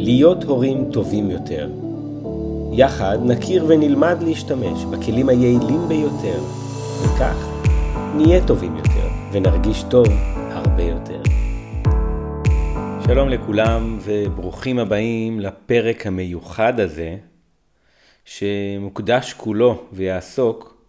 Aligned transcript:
להיות 0.00 0.44
הורים 0.44 0.90
טובים 0.92 1.30
יותר. 1.30 1.70
יחד 2.72 3.18
נכיר 3.24 3.64
ונלמד 3.68 4.16
להשתמש 4.22 4.84
בכלים 4.84 5.28
היעילים 5.28 5.88
ביותר, 5.88 6.40
וכך 7.02 7.48
נהיה 8.14 8.46
טובים 8.46 8.76
יותר 8.76 9.08
ונרגיש 9.32 9.84
טוב 9.90 10.06
הרבה 10.50 10.82
יותר. 10.82 11.22
שלום 13.06 13.28
לכולם 13.28 13.98
וברוכים 14.04 14.78
הבאים 14.78 15.40
לפרק 15.40 16.06
המיוחד 16.06 16.80
הזה, 16.80 17.16
שמוקדש 18.24 19.32
כולו 19.32 19.82
ויעסוק 19.92 20.82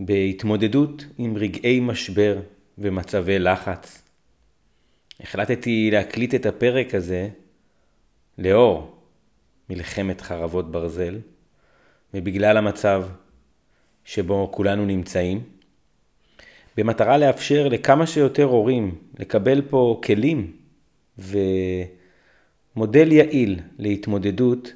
בהתמודדות 0.00 1.04
עם 1.18 1.36
רגעי 1.36 1.80
משבר 1.80 2.38
ומצבי 2.78 3.38
לחץ. 3.38 4.02
החלטתי 5.20 5.90
להקליט 5.92 6.34
את 6.34 6.46
הפרק 6.46 6.94
הזה 6.94 7.28
לאור 8.38 8.98
מלחמת 9.70 10.20
חרבות 10.20 10.70
ברזל, 10.72 11.18
ובגלל 12.14 12.56
המצב 12.56 13.06
שבו 14.04 14.48
כולנו 14.52 14.86
נמצאים, 14.86 15.42
במטרה 16.76 17.18
לאפשר 17.18 17.68
לכמה 17.68 18.06
שיותר 18.06 18.44
הורים 18.44 18.98
לקבל 19.18 19.62
פה 19.70 20.00
כלים 20.04 20.56
ומודל 21.18 23.12
יעיל 23.12 23.60
להתמודדות 23.78 24.72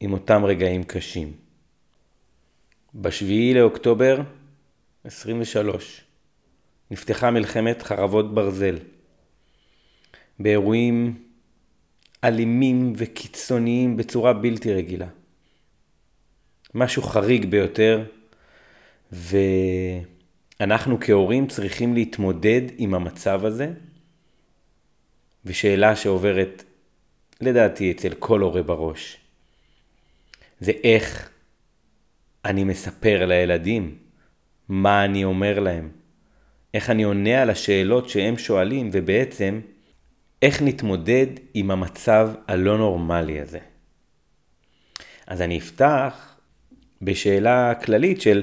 עם 0.00 0.12
אותם 0.12 0.44
רגעים 0.44 0.84
קשים. 0.84 1.32
בשביעי 2.94 3.54
לאוקטובר 3.54 4.20
23 5.04 6.04
נפתחה 6.90 7.30
מלחמת 7.30 7.82
חרבות 7.82 8.34
ברזל. 8.34 8.78
באירועים 10.38 11.27
אלימים 12.24 12.92
וקיצוניים 12.96 13.96
בצורה 13.96 14.32
בלתי 14.32 14.72
רגילה. 14.72 15.06
משהו 16.74 17.02
חריג 17.02 17.46
ביותר, 17.46 18.04
ואנחנו 19.12 21.00
כהורים 21.00 21.46
צריכים 21.46 21.94
להתמודד 21.94 22.62
עם 22.76 22.94
המצב 22.94 23.44
הזה, 23.44 23.72
ושאלה 25.44 25.96
שעוברת 25.96 26.64
לדעתי 27.40 27.90
אצל 27.90 28.14
כל 28.14 28.40
הורה 28.40 28.62
בראש, 28.62 29.16
זה 30.60 30.72
איך 30.84 31.30
אני 32.44 32.64
מספר 32.64 33.26
לילדים 33.26 33.98
מה 34.68 35.04
אני 35.04 35.24
אומר 35.24 35.60
להם, 35.60 35.90
איך 36.74 36.90
אני 36.90 37.02
עונה 37.02 37.42
על 37.42 37.50
השאלות 37.50 38.08
שהם 38.08 38.38
שואלים, 38.38 38.90
ובעצם 38.92 39.60
איך 40.42 40.62
נתמודד 40.62 41.26
עם 41.54 41.70
המצב 41.70 42.30
הלא 42.48 42.78
נורמלי 42.78 43.40
הזה. 43.40 43.58
אז 45.26 45.42
אני 45.42 45.58
אפתח 45.58 46.36
בשאלה 47.02 47.74
כללית 47.74 48.20
של 48.20 48.42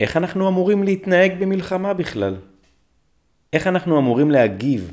איך 0.00 0.16
אנחנו 0.16 0.48
אמורים 0.48 0.82
להתנהג 0.82 1.32
במלחמה 1.40 1.94
בכלל? 1.94 2.36
איך 3.52 3.66
אנחנו 3.66 3.98
אמורים 3.98 4.30
להגיב? 4.30 4.92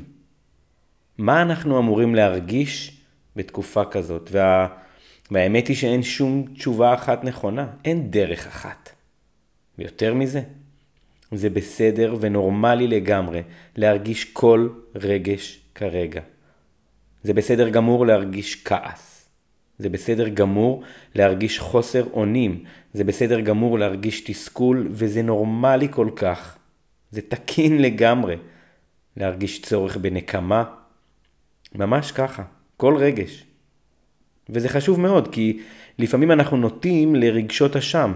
מה 1.18 1.42
אנחנו 1.42 1.78
אמורים 1.78 2.14
להרגיש 2.14 3.00
בתקופה 3.36 3.84
כזאת? 3.84 4.28
וה... 4.32 4.68
והאמת 5.30 5.68
היא 5.68 5.76
שאין 5.76 6.02
שום 6.02 6.44
תשובה 6.54 6.94
אחת 6.94 7.24
נכונה, 7.24 7.66
אין 7.84 8.10
דרך 8.10 8.46
אחת. 8.46 8.90
ויותר 9.78 10.14
מזה, 10.14 10.42
זה 11.32 11.50
בסדר 11.50 12.16
ונורמלי 12.20 12.86
לגמרי 12.86 13.42
להרגיש 13.76 14.24
כל 14.32 14.68
רגש 14.94 15.60
כרגע. 15.74 16.20
זה 17.24 17.34
בסדר 17.34 17.68
גמור 17.68 18.06
להרגיש 18.06 18.64
כעס. 18.64 19.28
זה 19.78 19.88
בסדר 19.88 20.28
גמור 20.28 20.82
להרגיש 21.14 21.58
חוסר 21.58 22.04
אונים. 22.12 22.64
זה 22.92 23.04
בסדר 23.04 23.40
גמור 23.40 23.78
להרגיש 23.78 24.20
תסכול, 24.20 24.88
וזה 24.90 25.22
נורמלי 25.22 25.88
כל 25.90 26.10
כך. 26.16 26.56
זה 27.10 27.20
תקין 27.20 27.82
לגמרי 27.82 28.36
להרגיש 29.16 29.62
צורך 29.62 29.96
בנקמה. 29.96 30.64
ממש 31.74 32.12
ככה, 32.12 32.42
כל 32.76 32.96
רגש. 32.96 33.44
וזה 34.48 34.68
חשוב 34.68 35.00
מאוד, 35.00 35.28
כי 35.28 35.60
לפעמים 35.98 36.30
אנחנו 36.30 36.56
נוטים 36.56 37.14
לרגשות 37.14 37.76
אשם. 37.76 38.12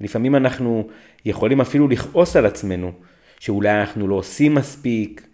לפעמים 0.00 0.36
אנחנו 0.36 0.88
יכולים 1.24 1.60
אפילו 1.60 1.88
לכעוס 1.88 2.36
על 2.36 2.46
עצמנו, 2.46 2.92
שאולי 3.38 3.80
אנחנו 3.80 4.08
לא 4.08 4.14
עושים 4.14 4.54
מספיק, 4.54 5.26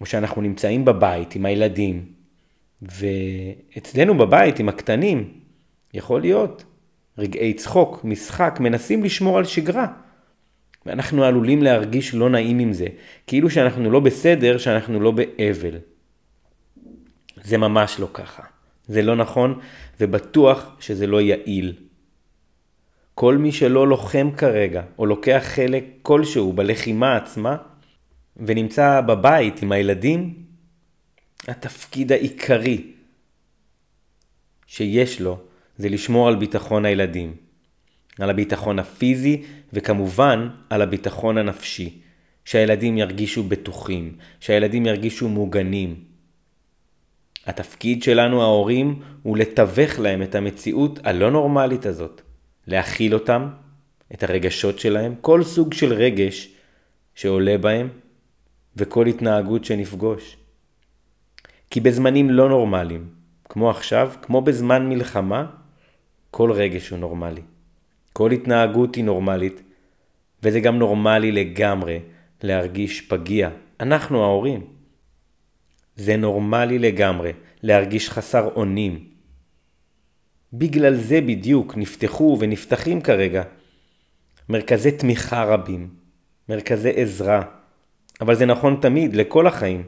או 0.00 0.06
שאנחנו 0.06 0.42
נמצאים 0.42 0.84
בבית 0.84 1.34
עם 1.34 1.46
הילדים, 1.46 2.04
ואצלנו 2.82 4.18
בבית 4.18 4.58
עם 4.58 4.68
הקטנים, 4.68 5.32
יכול 5.94 6.20
להיות 6.20 6.64
רגעי 7.18 7.54
צחוק, 7.54 8.04
משחק, 8.04 8.58
מנסים 8.60 9.04
לשמור 9.04 9.38
על 9.38 9.44
שגרה. 9.44 9.86
ואנחנו 10.86 11.24
עלולים 11.24 11.62
להרגיש 11.62 12.14
לא 12.14 12.30
נעים 12.30 12.58
עם 12.58 12.72
זה, 12.72 12.86
כאילו 13.26 13.50
שאנחנו 13.50 13.90
לא 13.90 14.00
בסדר, 14.00 14.58
שאנחנו 14.58 15.00
לא 15.00 15.10
באבל. 15.10 15.78
זה 17.44 17.58
ממש 17.58 18.00
לא 18.00 18.08
ככה. 18.12 18.42
זה 18.88 19.02
לא 19.02 19.16
נכון, 19.16 19.60
ובטוח 20.00 20.76
שזה 20.80 21.06
לא 21.06 21.20
יעיל. 21.20 21.72
כל 23.14 23.36
מי 23.36 23.52
שלא 23.52 23.88
לוחם 23.88 24.30
כרגע, 24.36 24.82
או 24.98 25.06
לוקח 25.06 25.42
חלק 25.44 25.84
כלשהו 26.02 26.52
בלחימה 26.52 27.16
עצמה, 27.16 27.56
ונמצא 28.38 29.00
בבית 29.00 29.62
עם 29.62 29.72
הילדים, 29.72 30.34
התפקיד 31.48 32.12
העיקרי 32.12 32.92
שיש 34.66 35.20
לו 35.20 35.38
זה 35.76 35.88
לשמור 35.88 36.28
על 36.28 36.36
ביטחון 36.36 36.84
הילדים, 36.84 37.34
על 38.18 38.30
הביטחון 38.30 38.78
הפיזי 38.78 39.42
וכמובן 39.72 40.48
על 40.70 40.82
הביטחון 40.82 41.38
הנפשי, 41.38 42.00
שהילדים 42.44 42.98
ירגישו 42.98 43.42
בטוחים, 43.42 44.16
שהילדים 44.40 44.86
ירגישו 44.86 45.28
מוגנים. 45.28 46.04
התפקיד 47.46 48.02
שלנו 48.02 48.42
ההורים 48.42 49.02
הוא 49.22 49.36
לתווך 49.36 49.98
להם 49.98 50.22
את 50.22 50.34
המציאות 50.34 50.98
הלא 51.04 51.30
נורמלית 51.30 51.86
הזאת, 51.86 52.20
להכיל 52.66 53.14
אותם, 53.14 53.48
את 54.14 54.22
הרגשות 54.22 54.78
שלהם, 54.78 55.14
כל 55.20 55.42
סוג 55.42 55.72
של 55.72 55.92
רגש 55.92 56.48
שעולה 57.14 57.58
בהם, 57.58 57.88
וכל 58.78 59.06
התנהגות 59.06 59.64
שנפגוש. 59.64 60.36
כי 61.70 61.80
בזמנים 61.80 62.30
לא 62.30 62.48
נורמליים, 62.48 63.08
כמו 63.44 63.70
עכשיו, 63.70 64.12
כמו 64.22 64.40
בזמן 64.40 64.88
מלחמה, 64.88 65.46
כל 66.30 66.52
רגש 66.52 66.88
הוא 66.88 66.98
נורמלי. 66.98 67.42
כל 68.12 68.30
התנהגות 68.30 68.94
היא 68.94 69.04
נורמלית, 69.04 69.62
וזה 70.42 70.60
גם 70.60 70.78
נורמלי 70.78 71.32
לגמרי 71.32 72.00
להרגיש 72.42 73.00
פגיע. 73.00 73.50
אנחנו 73.80 74.22
ההורים. 74.22 74.66
זה 75.96 76.16
נורמלי 76.16 76.78
לגמרי 76.78 77.32
להרגיש 77.62 78.10
חסר 78.10 78.48
אונים. 78.54 79.04
בגלל 80.52 80.94
זה 80.94 81.20
בדיוק 81.20 81.76
נפתחו 81.76 82.36
ונפתחים 82.40 83.00
כרגע 83.00 83.42
מרכזי 84.48 84.90
תמיכה 84.90 85.44
רבים, 85.44 85.88
מרכזי 86.48 86.90
עזרה, 86.90 87.42
אבל 88.20 88.34
זה 88.34 88.46
נכון 88.46 88.78
תמיד, 88.80 89.16
לכל 89.16 89.46
החיים. 89.46 89.82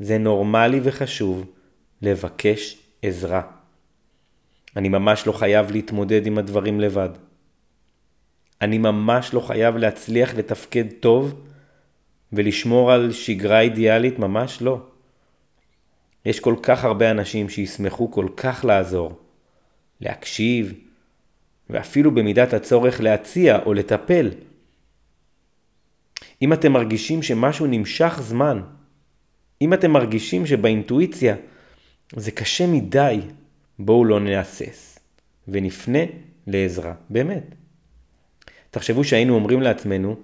זה 0.00 0.18
נורמלי 0.18 0.80
וחשוב 0.82 1.44
לבקש 2.02 2.78
עזרה. 3.02 3.42
אני 4.76 4.88
ממש 4.88 5.26
לא 5.26 5.32
חייב 5.32 5.70
להתמודד 5.70 6.26
עם 6.26 6.38
הדברים 6.38 6.80
לבד. 6.80 7.08
אני 8.62 8.78
ממש 8.78 9.34
לא 9.34 9.40
חייב 9.40 9.76
להצליח 9.76 10.34
לתפקד 10.34 10.84
טוב 11.00 11.40
ולשמור 12.32 12.92
על 12.92 13.12
שגרה 13.12 13.60
אידיאלית, 13.60 14.18
ממש 14.18 14.62
לא. 14.62 14.80
יש 16.24 16.40
כל 16.40 16.54
כך 16.62 16.84
הרבה 16.84 17.10
אנשים 17.10 17.48
שישמחו 17.48 18.10
כל 18.10 18.28
כך 18.36 18.64
לעזור, 18.64 19.18
להקשיב, 20.00 20.72
ואפילו 21.70 22.10
במידת 22.10 22.52
הצורך 22.52 23.00
להציע 23.00 23.58
או 23.66 23.74
לטפל. 23.74 24.30
אם 26.42 26.52
אתם 26.52 26.72
מרגישים 26.72 27.22
שמשהו 27.22 27.66
נמשך 27.66 28.18
זמן, 28.22 28.62
אם 29.62 29.74
אתם 29.74 29.90
מרגישים 29.90 30.46
שבאינטואיציה 30.46 31.36
זה 32.16 32.30
קשה 32.30 32.66
מדי, 32.66 33.20
בואו 33.78 34.04
לא 34.04 34.20
נהסס 34.20 34.98
ונפנה 35.48 35.98
לעזרה, 36.46 36.94
באמת. 37.10 37.44
תחשבו 38.70 39.04
שהיינו 39.04 39.34
אומרים 39.34 39.62
לעצמנו, 39.62 40.16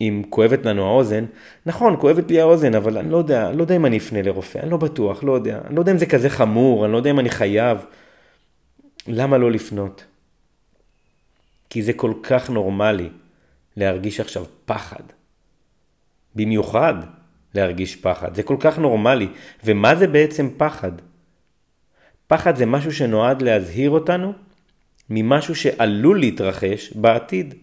אם 0.00 0.22
כואבת 0.30 0.66
לנו 0.66 0.86
האוזן, 0.86 1.24
נכון, 1.66 1.96
כואבת 2.00 2.30
לי 2.30 2.40
האוזן, 2.40 2.74
אבל 2.74 2.98
אני 2.98 3.10
לא 3.10 3.16
יודע, 3.16 3.52
לא 3.52 3.62
יודע 3.62 3.76
אם 3.76 3.86
אני 3.86 3.98
אפנה 3.98 4.22
לרופא, 4.22 4.58
אני 4.58 4.70
לא 4.70 4.76
בטוח, 4.76 5.24
לא 5.24 5.32
יודע, 5.32 5.60
אני 5.66 5.74
לא 5.74 5.80
יודע 5.80 5.92
אם 5.92 5.98
זה 5.98 6.06
כזה 6.06 6.30
חמור, 6.30 6.84
אני 6.84 6.92
לא 6.92 6.96
יודע 6.96 7.10
אם 7.10 7.20
אני 7.20 7.30
חייב. 7.30 7.78
למה 9.08 9.38
לא 9.38 9.50
לפנות? 9.50 10.04
כי 11.70 11.82
זה 11.82 11.92
כל 11.92 12.12
כך 12.22 12.50
נורמלי 12.50 13.08
להרגיש 13.76 14.20
עכשיו 14.20 14.44
פחד, 14.64 15.02
במיוחד 16.36 16.94
להרגיש 17.54 17.96
פחד. 17.96 18.34
זה 18.34 18.42
כל 18.42 18.56
כך 18.60 18.78
נורמלי. 18.78 19.28
ומה 19.64 19.94
זה 19.94 20.06
בעצם 20.06 20.48
פחד? 20.56 20.92
פחד 22.26 22.56
זה 22.56 22.66
משהו 22.66 22.92
שנועד 22.92 23.42
להזהיר 23.42 23.90
אותנו 23.90 24.32
ממשהו 25.10 25.54
שעלול 25.54 26.20
להתרחש 26.20 26.92
בעתיד. 26.92 27.54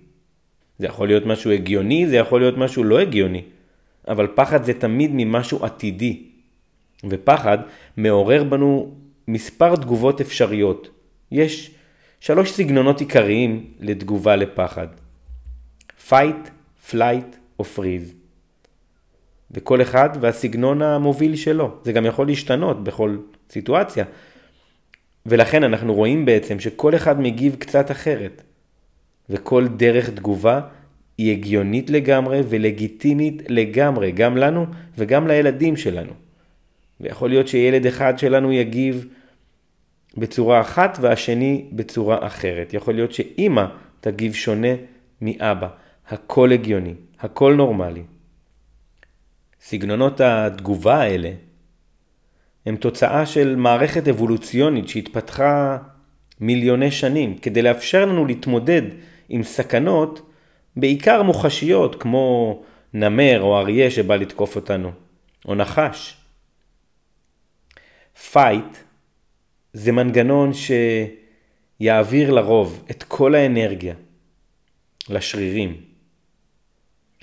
זה 0.79 0.85
יכול 0.85 1.07
להיות 1.07 1.25
משהו 1.25 1.51
הגיוני, 1.51 2.07
זה 2.07 2.15
יכול 2.15 2.41
להיות 2.41 2.57
משהו 2.57 2.83
לא 2.83 2.99
הגיוני, 2.99 3.41
אבל 4.07 4.27
פחד 4.35 4.63
זה 4.63 4.73
תמיד 4.73 5.11
ממשהו 5.13 5.65
עתידי. 5.65 6.23
ופחד 7.09 7.57
מעורר 7.97 8.43
בנו 8.43 8.95
מספר 9.27 9.75
תגובות 9.75 10.21
אפשריות. 10.21 10.89
יש 11.31 11.71
שלוש 12.19 12.51
סגנונות 12.51 12.99
עיקריים 12.99 13.65
לתגובה 13.79 14.35
לפחד. 14.35 14.87
fight, 16.09 16.49
flight 16.91 17.35
או 17.59 17.63
freeze. 17.75 18.22
וכל 19.53 19.81
אחד 19.81 20.09
והסגנון 20.21 20.81
המוביל 20.81 21.35
שלו. 21.35 21.71
זה 21.83 21.91
גם 21.91 22.05
יכול 22.05 22.27
להשתנות 22.27 22.83
בכל 22.83 23.17
סיטואציה. 23.49 24.05
ולכן 25.25 25.63
אנחנו 25.63 25.93
רואים 25.93 26.25
בעצם 26.25 26.59
שכל 26.59 26.95
אחד 26.95 27.21
מגיב 27.21 27.55
קצת 27.59 27.91
אחרת. 27.91 28.43
וכל 29.29 29.67
דרך 29.67 30.09
תגובה 30.09 30.61
היא 31.17 31.31
הגיונית 31.31 31.89
לגמרי 31.89 32.41
ולגיטימית 32.49 33.41
לגמרי, 33.49 34.11
גם 34.11 34.37
לנו 34.37 34.65
וגם 34.97 35.27
לילדים 35.27 35.75
שלנו. 35.75 36.13
ויכול 37.01 37.29
להיות 37.29 37.47
שילד 37.47 37.85
אחד 37.85 38.19
שלנו 38.19 38.51
יגיב 38.51 39.07
בצורה 40.17 40.61
אחת 40.61 40.97
והשני 41.01 41.65
בצורה 41.71 42.27
אחרת. 42.27 42.73
יכול 42.73 42.93
להיות 42.93 43.13
שאימא 43.13 43.65
תגיב 43.99 44.33
שונה 44.33 44.73
מאבא. 45.21 45.67
הכל 46.09 46.51
הגיוני, 46.51 46.93
הכל 47.19 47.53
נורמלי. 47.53 48.03
סגנונות 49.63 50.21
התגובה 50.21 50.95
האלה 50.95 51.31
הם 52.65 52.75
תוצאה 52.75 53.25
של 53.25 53.55
מערכת 53.55 54.07
אבולוציונית 54.07 54.87
שהתפתחה 54.87 55.77
מיליוני 56.39 56.91
שנים 56.91 57.37
כדי 57.37 57.61
לאפשר 57.61 58.05
לנו 58.05 58.25
להתמודד 58.25 58.81
עם 59.29 59.43
סכנות 59.43 60.29
בעיקר 60.75 61.23
מוחשיות 61.23 62.01
כמו 62.01 62.61
נמר 62.93 63.41
או 63.41 63.59
אריה 63.59 63.91
שבא 63.91 64.15
לתקוף 64.15 64.55
אותנו, 64.55 64.91
או 65.47 65.55
נחש. 65.55 66.17
fight 68.31 68.77
זה 69.73 69.91
מנגנון 69.91 70.51
שיעביר 71.79 72.31
לרוב 72.31 72.85
את 72.91 73.03
כל 73.03 73.35
האנרגיה 73.35 73.95
לשרירים. 75.09 75.81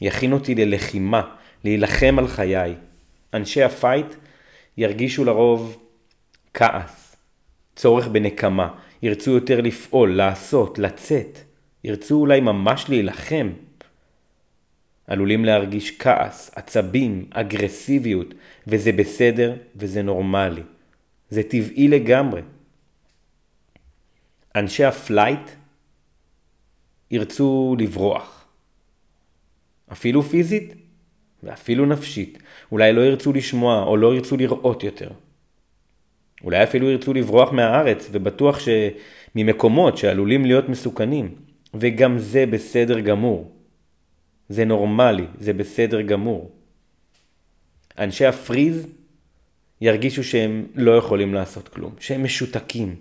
יכין 0.03 0.33
אותי 0.33 0.55
ללחימה, 0.55 1.35
להילחם 1.65 2.17
על 2.19 2.29
חיי. 2.29 2.75
אנשי 3.35 3.63
ה 3.63 3.70
fight 3.70 4.07
ירגישו 4.77 5.25
לרוב 5.25 5.79
כעס, 6.55 7.17
צורך 7.77 8.09
בנקמה, 8.09 8.75
ירצו 9.03 9.31
יותר 9.31 9.61
לפעול, 9.61 10.17
לעשות, 10.17 10.79
לצאת, 10.79 11.39
ירצו 11.85 12.15
אולי 12.15 12.41
ממש 12.41 12.85
להילחם. 12.89 13.51
עלולים 15.07 15.45
להרגיש 15.45 15.99
כעס, 15.99 16.51
עצבים, 16.55 17.25
אגרסיביות, 17.31 18.35
וזה 18.67 18.93
בסדר 18.93 19.57
וזה 19.77 20.03
נורמלי. 20.03 20.63
זה 21.31 21.43
טבעי 21.43 21.89
לגמרי. 21.89 22.43
אנשי 24.57 24.85
ה 24.85 24.94
flight 24.94 25.51
ירצו 27.11 27.77
לברוח. 27.79 28.45
אפילו 29.93 30.23
פיזית 30.23 30.75
ואפילו 31.43 31.87
נפשית. 31.87 32.39
אולי 32.73 32.93
לא 32.93 33.01
ירצו 33.01 33.33
לשמוע 33.33 33.83
או 33.83 33.97
לא 33.97 34.15
ירצו 34.15 34.37
לראות 34.37 34.85
יותר. 34.85 35.11
אולי 36.45 36.63
אפילו 36.63 36.91
ירצו 36.91 37.15
לברוח 37.15 37.53
מהארץ 37.53 38.09
ובטוח 38.13 38.59
שממקומות 38.59 39.97
שעלולים 39.97 40.45
להיות 40.45 40.69
מסוכנים. 40.69 41.35
וגם 41.75 42.19
זה 42.19 42.47
בסדר 42.47 43.01
גמור. 43.01 43.51
זה 44.49 44.65
נורמלי, 44.65 45.27
זה 45.39 45.53
בסדר 45.53 46.01
גמור. 46.01 46.51
אנשי 47.99 48.27
הפריז 48.27 48.87
ירגישו 49.81 50.25
שהם 50.25 50.67
לא 50.75 50.97
יכולים 50.97 51.35
לעשות 51.35 51.69
כלום, 51.69 51.95
שהם 52.01 52.25
משותקים. 52.25 52.97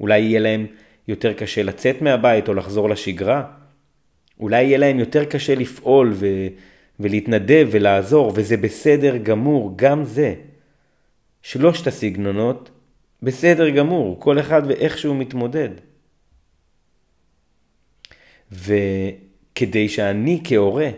אולי 0.00 0.20
יהיה 0.20 0.40
להם 0.40 0.66
יותר 1.08 1.32
קשה 1.32 1.62
לצאת 1.62 2.02
מהבית 2.02 2.48
או 2.48 2.54
לחזור 2.54 2.90
לשגרה. 2.90 3.44
אולי 4.40 4.62
יהיה 4.62 4.78
להם 4.78 4.98
יותר 4.98 5.24
קשה 5.24 5.54
לפעול 5.54 6.12
ו... 6.14 6.26
ולהתנדב 7.00 7.68
ולעזור, 7.70 8.32
וזה 8.34 8.56
בסדר 8.56 9.16
גמור, 9.16 9.72
גם 9.76 10.04
זה. 10.04 10.34
שלושת 11.42 11.86
הסגנונות 11.86 12.70
בסדר 13.22 13.70
גמור, 13.70 14.20
כל 14.20 14.40
אחד 14.40 14.62
ואיך 14.66 14.98
שהוא 14.98 15.16
מתמודד. 15.16 15.68
וכדי 18.52 19.88
שאני 19.88 20.40
כהורה 20.44 20.90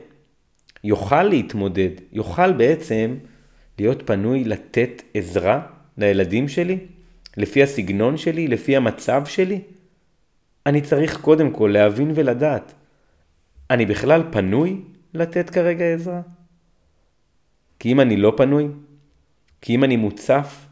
יוכל 0.84 1.22
להתמודד, 1.22 1.90
יוכל 2.12 2.52
בעצם 2.52 3.16
להיות 3.78 4.02
פנוי 4.06 4.44
לתת 4.44 5.02
עזרה 5.14 5.66
לילדים 5.98 6.48
שלי, 6.48 6.78
לפי 7.36 7.62
הסגנון 7.62 8.16
שלי, 8.16 8.48
לפי 8.48 8.76
המצב 8.76 9.22
שלי, 9.26 9.60
אני 10.66 10.80
צריך 10.80 11.20
קודם 11.20 11.50
כל 11.50 11.70
להבין 11.72 12.12
ולדעת, 12.14 12.74
אני 13.70 13.86
בכלל 13.86 14.22
פנוי 14.30 14.76
לתת 15.14 15.50
כרגע 15.50 15.84
עזרה? 15.84 16.20
כי 17.78 17.92
אם 17.92 18.00
אני 18.00 18.16
לא 18.16 18.32
פנוי, 18.36 18.68
כי 19.60 19.74
אם 19.74 19.84
אני 19.84 19.96
מוצף, 19.96 20.66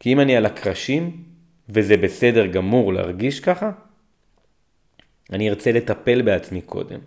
כי 0.00 0.12
אם 0.12 0.20
אני 0.20 0.36
על 0.36 0.46
הקרשים, 0.46 1.22
וזה 1.68 1.96
בסדר 1.96 2.46
גמור 2.46 2.92
להרגיש 2.92 3.40
ככה, 3.40 3.70
אני 5.32 5.50
ארצה 5.50 5.72
לטפל 5.72 6.22
בעצמי 6.22 6.60
קודם. 6.60 6.98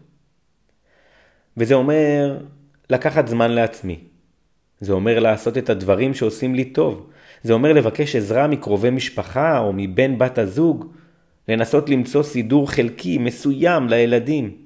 וזה 1.58 1.74
אומר 1.74 2.38
לקחת 2.90 3.28
זמן 3.28 3.52
לעצמי. 3.52 4.00
זה 4.80 4.94
אומר 4.94 5.20
לעשות 5.20 5.58
את 5.58 5.70
הדברים 5.70 6.14
שעושים 6.14 6.56
לי 6.56 6.66
טוב. 6.66 7.10
זה 7.44 7.54
אומר 7.54 7.74
לבקש 7.74 8.16
עזרה 8.16 8.48
מקרובי 8.48 8.90
משפחה 8.90 9.60
או 9.60 9.74
מבן 9.74 10.18
בת 10.18 10.38
הזוג, 10.38 10.94
לנסות 11.48 11.90
למצוא 11.90 12.24
סידור 12.24 12.72
חלקי 12.72 13.18
מסוים 13.18 13.90
לילדים, 13.90 14.58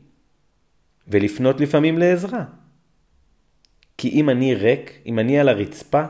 ולפנות 1.12 1.62
לפעמים 1.62 1.98
לעזרה. 1.98 2.44
כי 3.98 4.10
אם 4.10 4.30
אני 4.30 4.56
ריק, 4.56 4.92
אם 5.06 5.20
אני 5.20 5.40
על 5.40 5.50
הרצפה, 5.50 6.04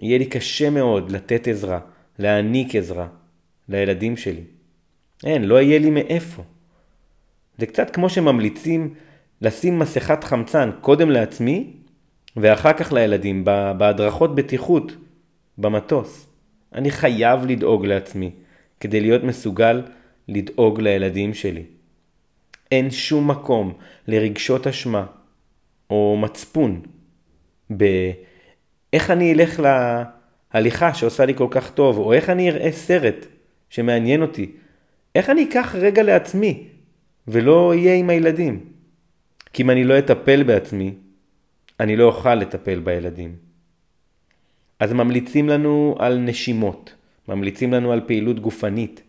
יהיה 0.00 0.18
לי 0.18 0.26
קשה 0.26 0.70
מאוד 0.70 1.10
לתת 1.10 1.48
עזרה, 1.48 1.80
להעניק 2.18 2.74
עזרה 2.74 3.08
לילדים 3.68 4.16
שלי. 4.16 4.44
אין, 5.24 5.44
לא 5.44 5.60
יהיה 5.60 5.78
לי 5.78 5.90
מאיפה. 5.90 6.42
זה 7.58 7.66
קצת 7.66 7.90
כמו 7.90 8.08
שממליצים 8.08 8.94
לשים 9.40 9.78
מסכת 9.78 10.24
חמצן 10.24 10.70
קודם 10.80 11.10
לעצמי 11.10 11.72
ואחר 12.36 12.72
כך 12.72 12.92
לילדים 12.92 13.44
בהדרכות 13.78 14.34
בטיחות 14.34 14.92
במטוס. 15.58 16.26
אני 16.74 16.90
חייב 16.90 17.44
לדאוג 17.46 17.86
לעצמי 17.86 18.30
כדי 18.80 19.00
להיות 19.00 19.22
מסוגל 19.22 19.82
לדאוג 20.28 20.80
לילדים 20.80 21.34
שלי. 21.34 21.64
אין 22.72 22.90
שום 22.90 23.30
מקום 23.30 23.72
לרגשות 24.08 24.66
אשמה 24.66 25.06
או 25.90 26.16
מצפון 26.20 26.80
באיך 27.70 29.10
אני 29.10 29.32
אלך 29.32 29.62
להליכה 30.54 30.94
שעושה 30.94 31.24
לי 31.24 31.34
כל 31.34 31.46
כך 31.50 31.70
טוב, 31.70 31.98
או 31.98 32.12
איך 32.12 32.30
אני 32.30 32.50
אראה 32.50 32.72
סרט 32.72 33.26
שמעניין 33.70 34.22
אותי, 34.22 34.52
איך 35.14 35.30
אני 35.30 35.44
אקח 35.44 35.74
רגע 35.78 36.02
לעצמי 36.02 36.68
ולא 37.28 37.68
אהיה 37.68 37.94
עם 37.94 38.10
הילדים. 38.10 38.60
כי 39.52 39.62
אם 39.62 39.70
אני 39.70 39.84
לא 39.84 39.98
אטפל 39.98 40.42
בעצמי, 40.42 40.94
אני 41.80 41.96
לא 41.96 42.04
אוכל 42.04 42.34
לטפל 42.34 42.80
בילדים. 42.80 43.36
אז 44.80 44.92
ממליצים 44.92 45.48
לנו 45.48 45.96
על 45.98 46.18
נשימות, 46.18 46.94
ממליצים 47.28 47.72
לנו 47.72 47.92
על 47.92 48.00
פעילות 48.06 48.40
גופנית, 48.40 49.02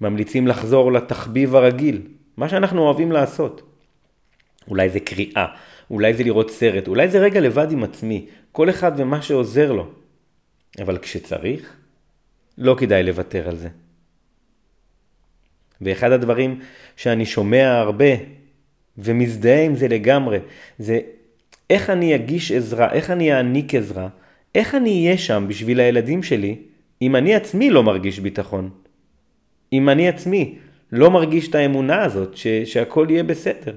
ממליצים 0.00 0.46
לחזור 0.46 0.92
לתחביב 0.92 1.56
הרגיל, 1.56 2.02
מה 2.36 2.48
שאנחנו 2.48 2.82
אוהבים 2.82 3.12
לעשות. 3.12 3.62
אולי 4.68 4.88
זה 4.90 5.00
קריאה, 5.00 5.46
אולי 5.90 6.14
זה 6.14 6.24
לראות 6.24 6.50
סרט, 6.50 6.88
אולי 6.88 7.08
זה 7.08 7.18
רגע 7.18 7.40
לבד 7.40 7.72
עם 7.72 7.84
עצמי, 7.84 8.26
כל 8.52 8.70
אחד 8.70 8.92
ומה 8.96 9.22
שעוזר 9.22 9.72
לו. 9.72 9.88
אבל 10.82 10.98
כשצריך, 10.98 11.76
לא 12.58 12.74
כדאי 12.78 13.02
לוותר 13.02 13.48
על 13.48 13.56
זה. 13.56 13.68
ואחד 15.80 16.12
הדברים 16.12 16.60
שאני 16.96 17.26
שומע 17.26 17.78
הרבה 17.78 18.04
ומזדהה 18.98 19.64
עם 19.64 19.76
זה 19.76 19.88
לגמרי, 19.88 20.38
זה 20.78 21.00
איך 21.70 21.90
אני 21.90 22.14
אגיש 22.14 22.52
עזרה, 22.52 22.92
איך 22.92 23.10
אני 23.10 23.34
אעניק 23.34 23.74
עזרה, 23.74 24.08
איך 24.54 24.74
אני 24.74 24.90
אהיה 25.04 25.18
שם 25.18 25.44
בשביל 25.48 25.80
הילדים 25.80 26.22
שלי, 26.22 26.56
אם 27.02 27.16
אני 27.16 27.34
עצמי 27.34 27.70
לא 27.70 27.82
מרגיש 27.82 28.18
ביטחון. 28.18 28.70
אם 29.72 29.88
אני 29.88 30.08
עצמי 30.08 30.58
לא 30.92 31.10
מרגיש 31.10 31.48
את 31.48 31.54
האמונה 31.54 32.02
הזאת 32.04 32.36
ש, 32.36 32.46
שהכל 32.46 33.06
יהיה 33.10 33.22
בסדר. 33.22 33.74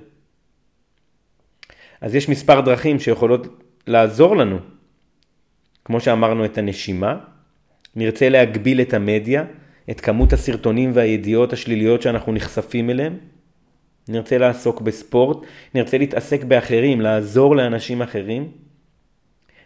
אז 2.02 2.16
יש 2.16 2.30
מספר 2.30 2.62
דרכים 2.62 3.00
שיכולות 3.00 3.48
לעזור 3.88 4.38
לנו. 4.38 4.60
כמו 5.86 6.00
שאמרנו 6.00 6.46
את 6.46 6.58
הנשימה, 6.58 7.18
נרצה 7.96 8.30
להגביל 8.30 8.82
את 8.82 8.94
המדיה, 8.94 9.44
את 9.90 10.02
כמות 10.02 10.34
הסרטונים 10.34 10.92
והידיעות 10.94 11.54
השליליות 11.54 12.02
שאנחנו 12.02 12.34
נחשפים 12.34 12.90
אליהם. 12.90 13.18
נרצה 14.08 14.38
לעסוק 14.38 14.82
בספורט, 14.82 15.38
נרצה 15.76 15.98
להתעסק 15.98 16.44
באחרים, 16.44 17.02
לעזור 17.02 17.56
לאנשים 17.56 18.02
אחרים. 18.02 18.52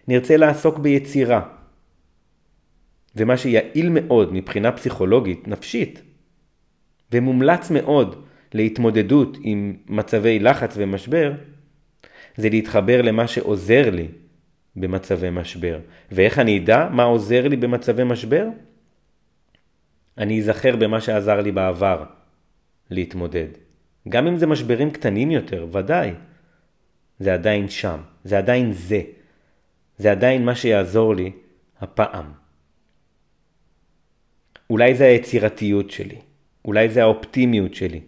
נרצה 0.07 0.37
לעסוק 0.37 0.79
ביצירה. 0.79 1.41
זה 3.13 3.25
מה 3.25 3.37
שיעיל 3.37 3.89
מאוד 3.89 4.33
מבחינה 4.33 4.71
פסיכולוגית, 4.71 5.47
נפשית, 5.47 6.01
ומומלץ 7.13 7.71
מאוד 7.71 8.25
להתמודדות 8.53 9.37
עם 9.41 9.77
מצבי 9.87 10.39
לחץ 10.39 10.73
ומשבר, 10.77 11.33
זה 12.37 12.49
להתחבר 12.49 13.01
למה 13.01 13.27
שעוזר 13.27 13.89
לי 13.89 14.07
במצבי 14.75 15.29
משבר. 15.29 15.79
ואיך 16.11 16.39
אני 16.39 16.59
אדע 16.59 16.89
מה 16.91 17.03
עוזר 17.03 17.47
לי 17.47 17.55
במצבי 17.55 18.03
משבר? 18.03 18.47
אני 20.17 20.39
אזכר 20.39 20.75
במה 20.75 21.01
שעזר 21.01 21.41
לי 21.41 21.51
בעבר 21.51 22.03
להתמודד. 22.89 23.47
גם 24.09 24.27
אם 24.27 24.37
זה 24.37 24.47
משברים 24.47 24.91
קטנים 24.91 25.31
יותר, 25.31 25.67
ודאי. 25.71 26.13
זה 27.19 27.33
עדיין 27.33 27.69
שם, 27.69 27.97
זה 28.23 28.37
עדיין 28.37 28.71
זה. 28.71 29.01
זה 29.97 30.11
עדיין 30.11 30.45
מה 30.45 30.55
שיעזור 30.55 31.15
לי 31.15 31.31
הפעם. 31.81 32.25
אולי 34.69 34.95
זה 34.95 35.05
היצירתיות 35.05 35.91
שלי, 35.91 36.17
אולי 36.65 36.89
זה 36.89 37.01
האופטימיות 37.01 37.73
שלי, 37.73 38.01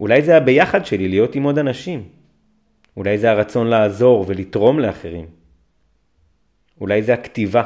אולי 0.00 0.22
זה 0.22 0.36
הביחד 0.36 0.86
שלי 0.86 1.08
להיות 1.08 1.34
עם 1.34 1.42
עוד 1.42 1.58
אנשים, 1.58 2.08
אולי 2.96 3.18
זה 3.18 3.30
הרצון 3.30 3.66
לעזור 3.66 4.24
ולתרום 4.28 4.78
לאחרים, 4.78 5.26
אולי 6.80 7.02
זה 7.02 7.14
הכתיבה, 7.14 7.64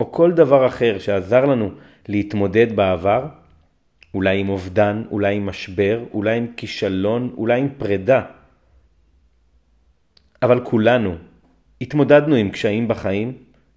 או 0.00 0.12
כל 0.12 0.32
דבר 0.32 0.66
אחר 0.66 0.98
שעזר 0.98 1.46
לנו 1.46 1.70
להתמודד 2.08 2.76
בעבר, 2.76 3.26
אולי 4.14 4.40
עם 4.40 4.48
אובדן, 4.48 5.02
אולי 5.10 5.36
עם 5.36 5.46
משבר, 5.46 6.04
אולי 6.12 6.38
עם 6.38 6.46
כישלון, 6.56 7.34
אולי 7.36 7.60
עם 7.60 7.68
פרידה. 7.78 8.24
אבל 10.42 10.64
כולנו 10.64 11.14
התמודדנו 11.80 12.34
עם 12.34 12.50
קשיים 12.50 12.88
בחיים, 12.88 13.32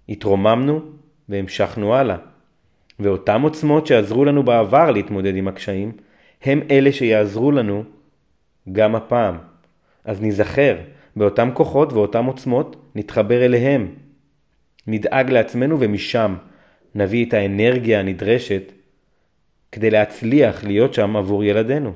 התרוממנו 0.08 0.80
והמשכנו 1.28 1.94
הלאה. 1.94 2.16
ואותם 2.98 3.42
עוצמות 3.42 3.86
שעזרו 3.86 4.24
לנו 4.24 4.42
בעבר 4.42 4.90
להתמודד 4.90 5.36
עם 5.36 5.48
הקשיים, 5.48 5.92
הם 6.42 6.60
אלה 6.70 6.92
שיעזרו 6.92 7.52
לנו 7.52 7.84
גם 8.72 8.94
הפעם. 8.94 9.38
אז 10.04 10.20
ניזכר 10.20 10.76
באותם 11.16 11.50
כוחות 11.54 11.92
ואותם 11.92 12.24
עוצמות, 12.24 12.76
נתחבר 12.94 13.44
אליהם. 13.44 13.94
נדאג 14.86 15.30
לעצמנו 15.30 15.76
ומשם 15.80 16.34
נביא 16.94 17.26
את 17.26 17.34
האנרגיה 17.34 18.00
הנדרשת 18.00 18.72
כדי 19.72 19.90
להצליח 19.90 20.64
להיות 20.64 20.94
שם 20.94 21.16
עבור 21.16 21.44
ילדינו. 21.44 21.92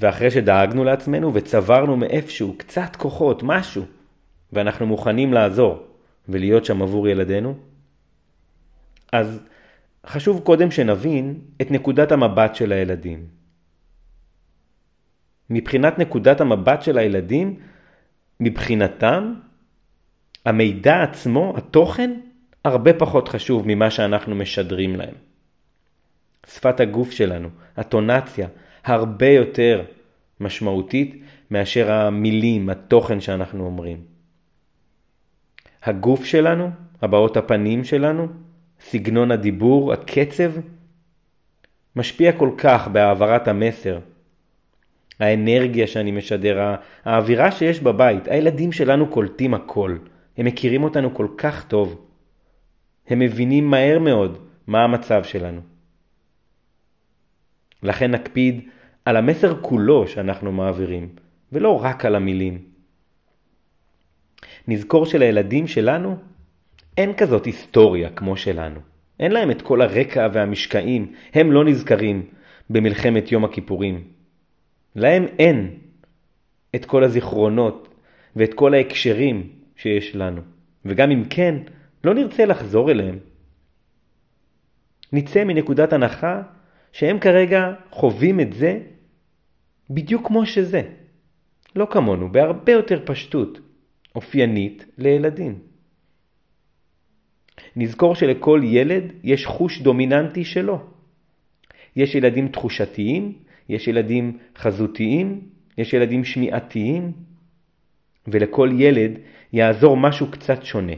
ואחרי 0.00 0.30
שדאגנו 0.30 0.84
לעצמנו 0.84 1.34
וצברנו 1.34 1.96
מאיפשהו 1.96 2.54
קצת 2.58 2.96
כוחות, 2.96 3.42
משהו, 3.42 3.84
ואנחנו 4.52 4.86
מוכנים 4.86 5.32
לעזור 5.32 5.82
ולהיות 6.28 6.64
שם 6.64 6.82
עבור 6.82 7.08
ילדינו, 7.08 7.54
אז 9.12 9.40
חשוב 10.06 10.40
קודם 10.40 10.70
שנבין 10.70 11.40
את 11.62 11.70
נקודת 11.70 12.12
המבט 12.12 12.54
של 12.54 12.72
הילדים. 12.72 13.26
מבחינת 15.50 15.98
נקודת 15.98 16.40
המבט 16.40 16.82
של 16.82 16.98
הילדים, 16.98 17.56
מבחינתם, 18.40 19.34
המידע 20.44 21.02
עצמו, 21.02 21.54
התוכן, 21.56 22.20
הרבה 22.64 22.92
פחות 22.92 23.28
חשוב 23.28 23.62
ממה 23.66 23.90
שאנחנו 23.90 24.34
משדרים 24.34 24.96
להם. 24.96 25.14
שפת 26.46 26.80
הגוף 26.80 27.10
שלנו, 27.10 27.48
הטונציה, 27.76 28.48
הרבה 28.84 29.28
יותר 29.28 29.82
משמעותית 30.40 31.22
מאשר 31.50 31.92
המילים, 31.92 32.68
התוכן 32.68 33.20
שאנחנו 33.20 33.66
אומרים. 33.66 34.02
הגוף 35.82 36.24
שלנו, 36.24 36.70
הבעות 37.02 37.36
הפנים 37.36 37.84
שלנו, 37.84 38.28
סגנון 38.90 39.30
הדיבור, 39.30 39.92
הקצב, 39.92 40.52
משפיע 41.96 42.32
כל 42.32 42.50
כך 42.58 42.88
בהעברת 42.88 43.48
המסר. 43.48 43.98
האנרגיה 45.20 45.86
שאני 45.86 46.10
משדר, 46.10 46.74
האווירה 47.04 47.50
שיש 47.52 47.80
בבית, 47.80 48.28
הילדים 48.28 48.72
שלנו 48.72 49.06
קולטים 49.08 49.54
הכל. 49.54 49.96
הם 50.36 50.46
מכירים 50.46 50.84
אותנו 50.84 51.14
כל 51.14 51.26
כך 51.38 51.64
טוב. 51.64 52.06
הם 53.08 53.18
מבינים 53.18 53.70
מהר 53.70 53.98
מאוד 53.98 54.38
מה 54.66 54.84
המצב 54.84 55.24
שלנו. 55.24 55.60
לכן 57.82 58.10
נקפיד 58.10 58.68
על 59.04 59.16
המסר 59.16 59.62
כולו 59.62 60.08
שאנחנו 60.08 60.52
מעבירים, 60.52 61.08
ולא 61.52 61.82
רק 61.82 62.04
על 62.04 62.14
המילים. 62.14 62.58
נזכור 64.68 65.06
שלילדים 65.06 65.66
שלנו 65.66 66.16
אין 66.98 67.12
כזאת 67.16 67.44
היסטוריה 67.44 68.10
כמו 68.10 68.36
שלנו. 68.36 68.80
אין 69.20 69.32
להם 69.32 69.50
את 69.50 69.62
כל 69.62 69.82
הרקע 69.82 70.28
והמשקעים, 70.32 71.12
הם 71.34 71.52
לא 71.52 71.64
נזכרים 71.64 72.26
במלחמת 72.70 73.32
יום 73.32 73.44
הכיפורים. 73.44 74.04
להם 74.96 75.26
אין 75.38 75.78
את 76.74 76.84
כל 76.84 77.04
הזיכרונות 77.04 77.94
ואת 78.36 78.54
כל 78.54 78.74
ההקשרים 78.74 79.48
שיש 79.76 80.16
לנו, 80.16 80.40
וגם 80.84 81.10
אם 81.10 81.24
כן, 81.30 81.54
לא 82.04 82.14
נרצה 82.14 82.44
לחזור 82.44 82.90
אליהם. 82.90 83.18
נצא 85.12 85.44
מנקודת 85.44 85.92
הנחה 85.92 86.42
שהם 86.92 87.18
כרגע 87.18 87.72
חווים 87.90 88.40
את 88.40 88.52
זה 88.52 88.80
בדיוק 89.90 90.26
כמו 90.26 90.46
שזה. 90.46 90.82
לא 91.76 91.86
כמונו, 91.90 92.32
בהרבה 92.32 92.72
יותר 92.72 93.00
פשטות, 93.04 93.60
אופיינית 94.14 94.84
לילדים. 94.98 95.58
נזכור 97.78 98.14
שלכל 98.14 98.60
ילד 98.64 99.04
יש 99.24 99.46
חוש 99.46 99.80
דומיננטי 99.80 100.44
שלו. 100.44 100.80
יש 101.96 102.14
ילדים 102.14 102.48
תחושתיים, 102.48 103.32
יש 103.68 103.88
ילדים 103.88 104.38
חזותיים, 104.56 105.40
יש 105.78 105.92
ילדים 105.92 106.24
שמיעתיים, 106.24 107.12
ולכל 108.26 108.70
ילד 108.78 109.12
יעזור 109.52 109.96
משהו 109.96 110.30
קצת 110.30 110.64
שונה, 110.64 110.92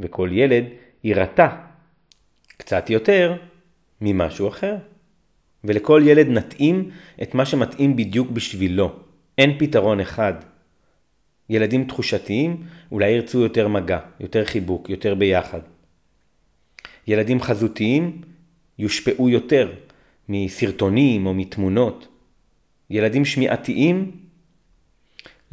וכל 0.00 0.30
ילד 0.32 0.64
יירתע 1.04 1.48
קצת 2.56 2.90
יותר 2.90 3.36
ממשהו 4.00 4.48
אחר. 4.48 4.76
ולכל 5.64 6.02
ילד 6.04 6.28
נתאים 6.28 6.90
את 7.22 7.34
מה 7.34 7.44
שמתאים 7.44 7.96
בדיוק 7.96 8.30
בשבילו. 8.30 8.92
אין 9.38 9.58
פתרון 9.58 10.00
אחד. 10.00 10.34
ילדים 11.50 11.84
תחושתיים 11.84 12.62
אולי 12.92 13.10
ירצו 13.10 13.40
יותר 13.40 13.68
מגע, 13.68 13.98
יותר 14.20 14.44
חיבוק, 14.44 14.90
יותר 14.90 15.14
ביחד. 15.14 15.77
ילדים 17.08 17.40
חזותיים 17.40 18.22
יושפעו 18.78 19.28
יותר 19.28 19.72
מסרטונים 20.28 21.26
או 21.26 21.34
מתמונות. 21.34 22.08
ילדים 22.90 23.24
שמיעתיים 23.24 24.10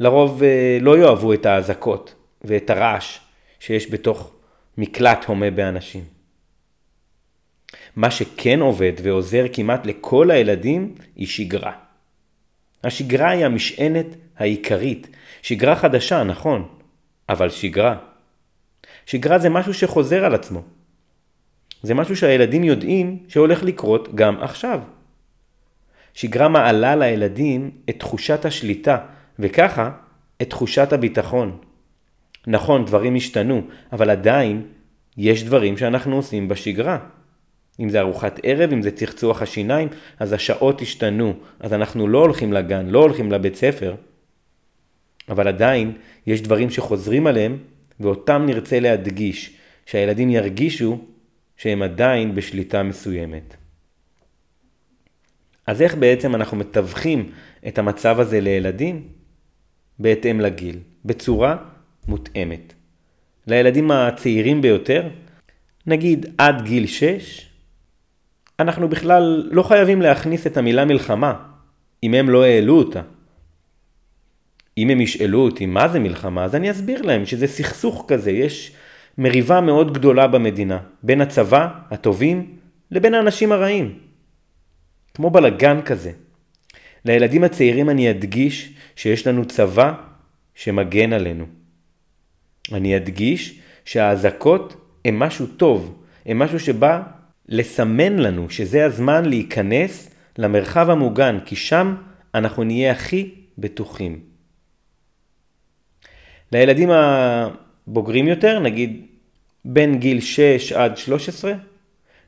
לרוב 0.00 0.42
אה, 0.42 0.78
לא 0.80 0.98
יאהבו 0.98 1.32
את 1.32 1.46
האזעקות 1.46 2.14
ואת 2.44 2.70
הרעש 2.70 3.18
שיש 3.60 3.90
בתוך 3.90 4.32
מקלט 4.78 5.24
הומה 5.24 5.50
באנשים. 5.50 6.04
מה 7.96 8.10
שכן 8.10 8.60
עובד 8.60 8.92
ועוזר 9.02 9.44
כמעט 9.52 9.86
לכל 9.86 10.30
הילדים 10.30 10.94
היא 11.16 11.26
שגרה. 11.26 11.72
השגרה 12.84 13.30
היא 13.30 13.44
המשענת 13.44 14.06
העיקרית. 14.36 15.08
שגרה 15.42 15.76
חדשה, 15.76 16.24
נכון, 16.24 16.68
אבל 17.28 17.50
שגרה. 17.50 17.96
שגרה 19.06 19.38
זה 19.38 19.48
משהו 19.48 19.74
שחוזר 19.74 20.24
על 20.24 20.34
עצמו. 20.34 20.62
זה 21.82 21.94
משהו 21.94 22.16
שהילדים 22.16 22.64
יודעים 22.64 23.18
שהולך 23.28 23.62
לקרות 23.62 24.14
גם 24.14 24.40
עכשיו. 24.40 24.80
שגרה 26.14 26.48
מעלה 26.48 26.96
לילדים 26.96 27.70
את 27.90 27.98
תחושת 27.98 28.44
השליטה, 28.44 28.98
וככה 29.38 29.90
את 30.42 30.50
תחושת 30.50 30.92
הביטחון. 30.92 31.58
נכון, 32.46 32.84
דברים 32.84 33.14
השתנו, 33.14 33.62
אבל 33.92 34.10
עדיין 34.10 34.62
יש 35.16 35.44
דברים 35.44 35.76
שאנחנו 35.76 36.16
עושים 36.16 36.48
בשגרה. 36.48 36.98
אם 37.80 37.88
זה 37.88 38.00
ארוחת 38.00 38.40
ערב, 38.42 38.72
אם 38.72 38.82
זה 38.82 38.90
צחצוח 38.90 39.42
השיניים, 39.42 39.88
אז 40.18 40.32
השעות 40.32 40.82
השתנו, 40.82 41.34
אז 41.60 41.72
אנחנו 41.72 42.08
לא 42.08 42.18
הולכים 42.18 42.52
לגן, 42.52 42.86
לא 42.86 42.98
הולכים 42.98 43.32
לבית 43.32 43.56
ספר, 43.56 43.94
אבל 45.28 45.48
עדיין 45.48 45.92
יש 46.26 46.42
דברים 46.42 46.70
שחוזרים 46.70 47.26
עליהם, 47.26 47.58
ואותם 48.00 48.42
נרצה 48.46 48.80
להדגיש, 48.80 49.56
שהילדים 49.86 50.30
ירגישו 50.30 50.98
שהם 51.56 51.82
עדיין 51.82 52.34
בשליטה 52.34 52.82
מסוימת. 52.82 53.56
אז 55.66 55.82
איך 55.82 55.94
בעצם 55.94 56.34
אנחנו 56.34 56.56
מתווכים 56.56 57.30
את 57.68 57.78
המצב 57.78 58.20
הזה 58.20 58.40
לילדים? 58.40 59.08
בהתאם 59.98 60.40
לגיל, 60.40 60.78
בצורה 61.04 61.56
מותאמת. 62.08 62.72
לילדים 63.46 63.90
הצעירים 63.90 64.62
ביותר, 64.62 65.08
נגיד 65.86 66.26
עד 66.38 66.62
גיל 66.64 66.86
6, 66.86 67.46
אנחנו 68.60 68.88
בכלל 68.88 69.48
לא 69.52 69.62
חייבים 69.62 70.02
להכניס 70.02 70.46
את 70.46 70.56
המילה 70.56 70.84
מלחמה, 70.84 71.34
אם 72.02 72.14
הם 72.14 72.30
לא 72.30 72.44
העלו 72.44 72.78
אותה. 72.78 73.02
אם 74.78 74.90
הם 74.90 75.00
ישאלו 75.00 75.40
אותי 75.40 75.66
מה 75.66 75.88
זה 75.88 75.98
מלחמה, 75.98 76.44
אז 76.44 76.54
אני 76.54 76.70
אסביר 76.70 77.02
להם 77.02 77.26
שזה 77.26 77.46
סכסוך 77.46 78.04
כזה, 78.08 78.30
יש 78.30 78.72
מריבה 79.18 79.60
מאוד 79.60 79.94
גדולה 79.94 80.26
במדינה, 80.26 80.78
בין 81.02 81.20
הצבא, 81.20 81.68
הטובים, 81.90 82.56
לבין 82.90 83.14
האנשים 83.14 83.52
הרעים. 83.52 83.98
כמו 85.14 85.30
בלגן 85.30 85.82
כזה. 85.82 86.12
לילדים 87.04 87.44
הצעירים 87.44 87.90
אני 87.90 88.10
אדגיש 88.10 88.72
שיש 88.96 89.26
לנו 89.26 89.44
צבא 89.44 89.92
שמגן 90.54 91.12
עלינו. 91.12 91.46
אני 92.72 92.96
אדגיש 92.96 93.60
שהאזעקות 93.84 94.98
הן 95.04 95.16
משהו 95.16 95.46
טוב, 95.46 96.02
הן 96.26 96.36
משהו 96.36 96.60
שבא 96.60 97.02
לסמן 97.48 98.16
לנו 98.18 98.50
שזה 98.50 98.84
הזמן 98.84 99.24
להיכנס 99.24 100.14
למרחב 100.38 100.90
המוגן, 100.90 101.38
כי 101.44 101.56
שם 101.56 101.96
אנחנו 102.34 102.64
נהיה 102.64 102.92
הכי 102.92 103.34
בטוחים. 103.58 104.20
לילדים 106.52 106.90
הבוגרים 107.88 108.28
יותר, 108.28 108.58
נגיד 108.58 109.06
בין 109.64 109.98
גיל 109.98 110.20
6 110.20 110.72
עד 110.72 110.96
13, 110.96 111.52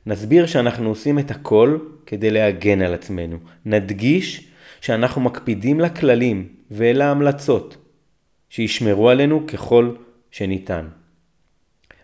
נסביר 0.05 0.45
שאנחנו 0.45 0.89
עושים 0.89 1.19
את 1.19 1.31
הכל 1.31 1.77
כדי 2.05 2.31
להגן 2.31 2.81
על 2.81 2.93
עצמנו. 2.93 3.37
נדגיש 3.65 4.47
שאנחנו 4.81 5.21
מקפידים 5.21 5.79
לכללים 5.79 6.47
ולהמלצות 6.71 7.77
שישמרו 8.49 9.09
עלינו 9.09 9.47
ככל 9.47 9.91
שניתן. 10.31 10.87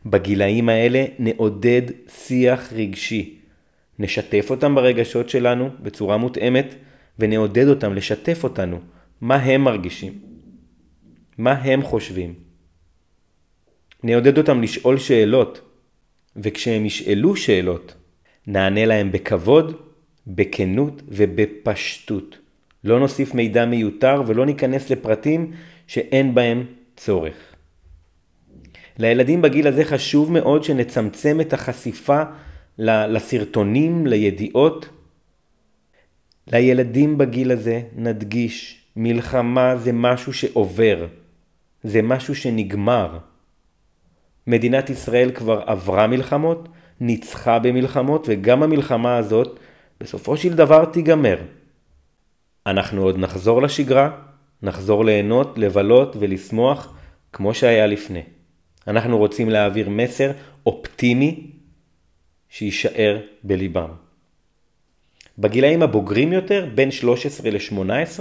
בגילאים 0.05 0.69
האלה 0.69 1.05
נעודד 1.19 1.81
שיח 2.07 2.73
רגשי. 2.73 3.35
נשתף 3.99 4.47
אותם 4.49 4.75
ברגשות 4.75 5.29
שלנו 5.29 5.69
בצורה 5.79 6.17
מותאמת 6.17 6.75
ונעודד 7.19 7.67
אותם 7.67 7.93
לשתף 7.93 8.43
אותנו 8.43 8.79
מה 9.21 9.35
הם 9.35 9.61
מרגישים, 9.61 10.13
מה 11.37 11.51
הם 11.51 11.81
חושבים. 11.81 12.44
נעודד 14.05 14.37
אותם 14.37 14.61
לשאול 14.61 14.97
שאלות, 14.97 15.61
וכשהם 16.35 16.85
ישאלו 16.85 17.35
שאלות, 17.35 17.95
נענה 18.47 18.85
להם 18.85 19.11
בכבוד, 19.11 19.81
בכנות 20.27 21.01
ובפשטות. 21.07 22.37
לא 22.83 22.99
נוסיף 22.99 23.33
מידע 23.33 23.65
מיותר 23.65 24.23
ולא 24.27 24.45
ניכנס 24.45 24.89
לפרטים 24.89 25.51
שאין 25.87 26.35
בהם 26.35 26.65
צורך. 26.97 27.35
לילדים 28.97 29.41
בגיל 29.41 29.67
הזה 29.67 29.85
חשוב 29.85 30.31
מאוד 30.31 30.63
שנצמצם 30.63 31.41
את 31.41 31.53
החשיפה 31.53 32.23
לסרטונים, 32.77 34.07
לידיעות. 34.07 34.89
לילדים 36.47 37.17
בגיל 37.17 37.51
הזה 37.51 37.81
נדגיש, 37.95 38.81
מלחמה 38.95 39.75
זה 39.77 39.91
משהו 39.93 40.33
שעובר, 40.33 41.07
זה 41.83 42.01
משהו 42.01 42.35
שנגמר. 42.35 43.17
מדינת 44.47 44.89
ישראל 44.89 45.31
כבר 45.31 45.61
עברה 45.65 46.07
מלחמות, 46.07 46.69
ניצחה 46.99 47.59
במלחמות, 47.59 48.25
וגם 48.29 48.63
המלחמה 48.63 49.17
הזאת 49.17 49.59
בסופו 49.99 50.37
של 50.37 50.53
דבר 50.53 50.85
תיגמר. 50.85 51.37
אנחנו 52.67 53.03
עוד 53.03 53.17
נחזור 53.17 53.61
לשגרה, 53.61 54.09
נחזור 54.61 55.05
ליהנות, 55.05 55.57
לבלות 55.57 56.15
ולשמוח 56.19 56.93
כמו 57.33 57.53
שהיה 57.53 57.87
לפני. 57.87 58.21
אנחנו 58.87 59.17
רוצים 59.17 59.49
להעביר 59.49 59.89
מסר 59.89 60.31
אופטימי 60.65 61.51
שיישאר 62.49 63.19
בליבם. 63.43 63.89
בגילאים 65.37 65.81
הבוגרים 65.81 66.33
יותר, 66.33 66.69
בין 66.75 66.91
13 66.91 67.51
ל-18, 67.51 68.19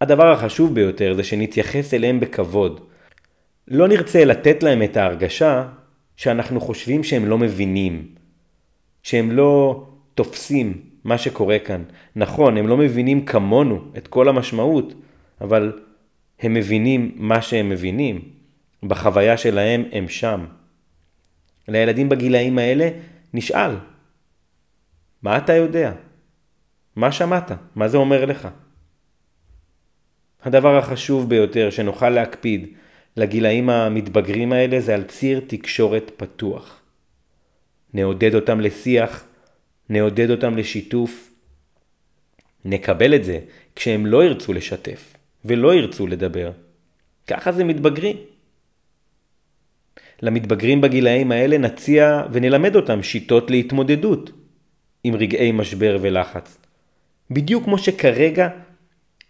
הדבר 0.00 0.32
החשוב 0.32 0.74
ביותר 0.74 1.14
זה 1.14 1.24
שנתייחס 1.24 1.94
אליהם 1.94 2.20
בכבוד. 2.20 2.80
לא 3.70 3.88
נרצה 3.88 4.24
לתת 4.24 4.62
להם 4.62 4.82
את 4.82 4.96
ההרגשה 4.96 5.68
שאנחנו 6.16 6.60
חושבים 6.60 7.04
שהם 7.04 7.26
לא 7.26 7.38
מבינים, 7.38 8.14
שהם 9.02 9.30
לא 9.30 9.84
תופסים 10.14 10.82
מה 11.04 11.18
שקורה 11.18 11.58
כאן. 11.58 11.82
נכון, 12.16 12.56
הם 12.56 12.68
לא 12.68 12.76
מבינים 12.76 13.24
כמונו 13.24 13.84
את 13.96 14.08
כל 14.08 14.28
המשמעות, 14.28 14.94
אבל 15.40 15.80
הם 16.40 16.54
מבינים 16.54 17.12
מה 17.16 17.42
שהם 17.42 17.68
מבינים. 17.68 18.38
בחוויה 18.82 19.36
שלהם 19.36 19.84
הם 19.92 20.08
שם. 20.08 20.46
לילדים 21.68 22.08
בגילאים 22.08 22.58
האלה 22.58 22.88
נשאל, 23.34 23.76
מה 25.22 25.36
אתה 25.36 25.52
יודע? 25.52 25.92
מה 26.96 27.12
שמעת? 27.12 27.50
מה 27.74 27.88
זה 27.88 27.96
אומר 27.96 28.24
לך? 28.24 28.48
הדבר 30.42 30.76
החשוב 30.76 31.28
ביותר 31.28 31.70
שנוכל 31.70 32.10
להקפיד 32.10 32.66
לגילאים 33.16 33.70
המתבגרים 33.70 34.52
האלה 34.52 34.80
זה 34.80 34.94
על 34.94 35.02
ציר 35.02 35.40
תקשורת 35.46 36.10
פתוח. 36.16 36.80
נעודד 37.94 38.34
אותם 38.34 38.60
לשיח, 38.60 39.24
נעודד 39.88 40.30
אותם 40.30 40.56
לשיתוף. 40.56 41.30
נקבל 42.64 43.14
את 43.14 43.24
זה 43.24 43.40
כשהם 43.76 44.06
לא 44.06 44.24
ירצו 44.24 44.52
לשתף 44.52 45.14
ולא 45.44 45.74
ירצו 45.74 46.06
לדבר. 46.06 46.50
ככה 47.26 47.52
זה 47.52 47.64
מתבגרים. 47.64 48.16
למתבגרים 50.22 50.80
בגילאים 50.80 51.32
האלה 51.32 51.58
נציע 51.58 52.22
ונלמד 52.32 52.76
אותם 52.76 53.02
שיטות 53.02 53.50
להתמודדות 53.50 54.30
עם 55.04 55.14
רגעי 55.14 55.52
משבר 55.52 55.98
ולחץ. 56.00 56.58
בדיוק 57.30 57.64
כמו 57.64 57.78
שכרגע 57.78 58.48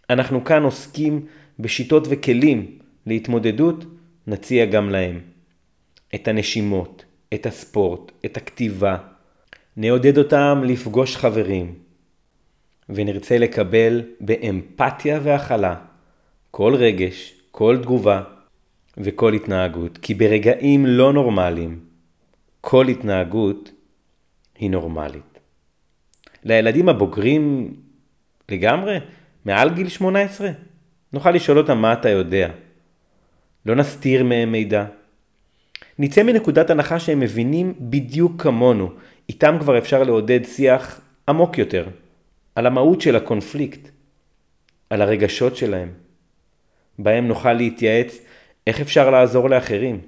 אנחנו 0.09 0.43
כאן 0.43 0.63
עוסקים 0.63 1.25
בשיטות 1.59 2.07
וכלים 2.09 2.78
להתמודדות, 3.09 3.85
נציע 4.27 4.65
גם 4.65 4.89
להם. 4.89 5.19
את 6.15 6.27
הנשימות, 6.27 7.05
את 7.33 7.45
הספורט, 7.45 8.11
את 8.25 8.37
הכתיבה. 8.37 8.97
נעודד 9.77 10.17
אותם 10.17 10.61
לפגוש 10.65 11.17
חברים, 11.17 11.73
ונרצה 12.89 13.37
לקבל 13.37 14.01
באמפתיה 14.19 15.19
והכלה 15.23 15.75
כל 16.51 16.75
רגש, 16.75 17.33
כל 17.51 17.77
תגובה 17.81 18.21
וכל 18.97 19.33
התנהגות, 19.33 19.97
כי 19.97 20.13
ברגעים 20.13 20.85
לא 20.85 21.13
נורמליים 21.13 21.79
כל 22.61 22.87
התנהגות 22.87 23.71
היא 24.55 24.69
נורמלית. 24.69 25.39
לילדים 26.43 26.89
הבוגרים 26.89 27.73
לגמרי, 28.49 28.97
מעל 29.45 29.73
גיל 29.73 29.89
18, 29.89 30.49
נוכל 31.13 31.31
לשאול 31.31 31.57
אותם 31.57 31.77
מה 31.77 31.93
אתה 31.93 32.09
יודע. 32.09 32.51
לא 33.69 33.75
נסתיר 33.75 34.23
מהם 34.23 34.51
מידע. 34.51 34.85
נצא 35.99 36.23
מנקודת 36.23 36.69
הנחה 36.69 36.99
שהם 36.99 37.19
מבינים 37.19 37.73
בדיוק 37.79 38.41
כמונו, 38.41 38.91
איתם 39.29 39.57
כבר 39.59 39.77
אפשר 39.77 40.03
לעודד 40.03 40.39
שיח 40.43 41.01
עמוק 41.27 41.57
יותר, 41.57 41.87
על 42.55 42.65
המהות 42.65 43.01
של 43.01 43.15
הקונפליקט, 43.15 43.89
על 44.89 45.01
הרגשות 45.01 45.55
שלהם, 45.55 45.89
בהם 46.99 47.27
נוכל 47.27 47.53
להתייעץ 47.53 48.17
איך 48.67 48.81
אפשר 48.81 49.09
לעזור 49.09 49.49
לאחרים. 49.49 50.01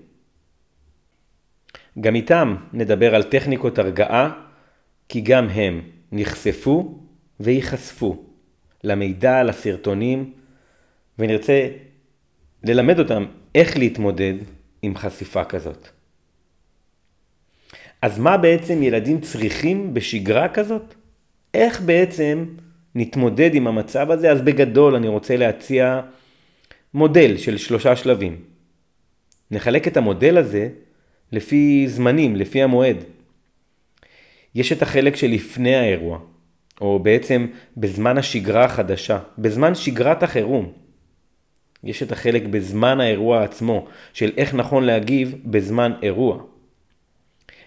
גם 2.00 2.16
איתם 2.16 2.56
נדבר 2.74 3.16
על 3.16 3.24
טכניקות 3.24 3.80
הרגעה, 3.80 4.32
כי 5.10 5.22
גם 5.22 5.50
הם 5.50 5.82
נחשפו 6.12 7.00
וייחשפו 7.40 8.26
למידע, 8.84 9.44
לסרטונים, 9.44 10.34
ונרצה 11.20 11.68
ללמד 12.64 13.00
אותם 13.00 13.26
איך 13.56 13.78
להתמודד 13.78 14.34
עם 14.82 14.96
חשיפה 14.96 15.44
כזאת. 15.44 15.88
אז 18.02 18.20
מה 18.20 18.38
בעצם 18.38 18.84
ילדים 18.84 19.22
צריכים 19.22 19.94
בשגרה 19.94 20.50
כזאת? 20.50 20.94
איך 21.54 21.82
בעצם 21.82 22.46
נתמודד 22.96 23.56
עם 23.56 23.68
המצב 23.68 24.12
הזה? 24.12 24.32
אז 24.32 24.42
בגדול 24.42 24.96
אני 24.96 25.08
רוצה 25.08 25.38
להציע 25.38 26.02
מודל 26.94 27.38
של 27.38 27.58
שלושה 27.58 27.96
שלבים. 27.96 28.36
נחלק 29.52 29.88
את 29.88 29.98
המודל 29.98 30.38
הזה 30.38 30.70
לפי 31.32 31.88
זמנים, 31.88 32.36
לפי 32.36 32.64
המועד. 32.64 32.98
יש 34.56 34.72
את 34.72 34.82
החלק 34.82 35.16
שלפני 35.16 35.76
האירוע, 35.76 36.20
או 36.82 37.00
בעצם 37.00 37.48
בזמן 37.78 38.18
השגרה 38.18 38.66
החדשה, 38.66 39.20
בזמן 39.38 39.76
שגרת 39.76 40.24
החירום. 40.24 40.72
יש 41.84 42.04
את 42.04 42.12
החלק 42.12 42.44
בזמן 42.44 43.00
האירוע 43.00 43.44
עצמו, 43.44 43.88
של 44.14 44.32
איך 44.38 44.54
נכון 44.54 44.84
להגיב 44.84 45.36
בזמן 45.46 45.92
אירוע. 46.04 46.44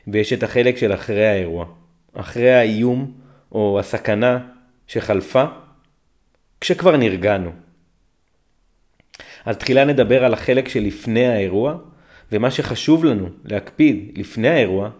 ויש 0.08 0.32
את 0.32 0.42
החלק 0.42 0.76
של 0.76 0.94
אחרי 0.94 1.26
האירוע, 1.26 1.66
אחרי 2.14 2.52
האיום 2.52 3.12
או 3.52 3.78
הסכנה 3.80 4.38
שחלפה, 4.86 5.44
כשכבר 6.60 6.96
נרגענו. 6.96 7.50
אז 9.44 9.56
תחילה 9.56 9.84
נדבר 9.84 10.24
על 10.24 10.34
החלק 10.34 10.68
שלפני 10.68 11.26
האירוע, 11.26 11.76
ומה 12.32 12.50
שחשוב 12.50 13.04
לנו 13.04 13.28
להקפיד 13.44 14.18
לפני 14.18 14.48
האירוע, 14.48 14.90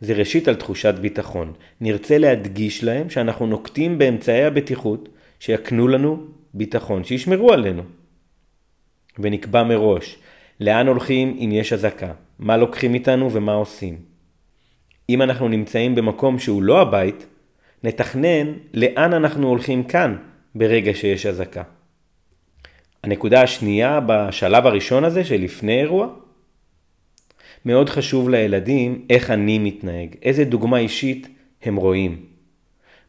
זה 0.00 0.12
ראשית 0.12 0.48
על 0.48 0.54
תחושת 0.54 0.94
ביטחון. 0.94 1.52
נרצה 1.80 2.18
להדגיש 2.18 2.84
להם 2.84 3.10
שאנחנו 3.10 3.46
נוקטים 3.46 3.98
באמצעי 3.98 4.44
הבטיחות 4.44 5.08
שיקנו 5.40 5.88
לנו 5.88 6.26
ביטחון, 6.54 7.04
שישמרו 7.04 7.52
עלינו. 7.52 7.82
ונקבע 9.18 9.62
מראש 9.62 10.18
לאן 10.60 10.88
הולכים 10.88 11.36
אם 11.44 11.50
יש 11.52 11.72
אזעקה, 11.72 12.12
מה 12.38 12.56
לוקחים 12.56 12.94
איתנו 12.94 13.32
ומה 13.32 13.52
עושים. 13.52 13.98
אם 15.08 15.22
אנחנו 15.22 15.48
נמצאים 15.48 15.94
במקום 15.94 16.38
שהוא 16.38 16.62
לא 16.62 16.80
הבית, 16.80 17.26
נתכנן 17.84 18.52
לאן 18.74 19.12
אנחנו 19.12 19.48
הולכים 19.48 19.84
כאן 19.84 20.16
ברגע 20.54 20.94
שיש 20.94 21.26
אזעקה. 21.26 21.62
הנקודה 23.04 23.42
השנייה 23.42 24.00
בשלב 24.06 24.66
הראשון 24.66 25.04
הזה 25.04 25.24
שלפני 25.24 25.80
אירוע, 25.80 26.06
מאוד 27.64 27.88
חשוב 27.88 28.28
לילדים 28.28 29.06
איך 29.10 29.30
אני 29.30 29.58
מתנהג, 29.58 30.14
איזה 30.22 30.44
דוגמה 30.44 30.78
אישית 30.78 31.28
הם 31.62 31.76
רואים. 31.76 32.26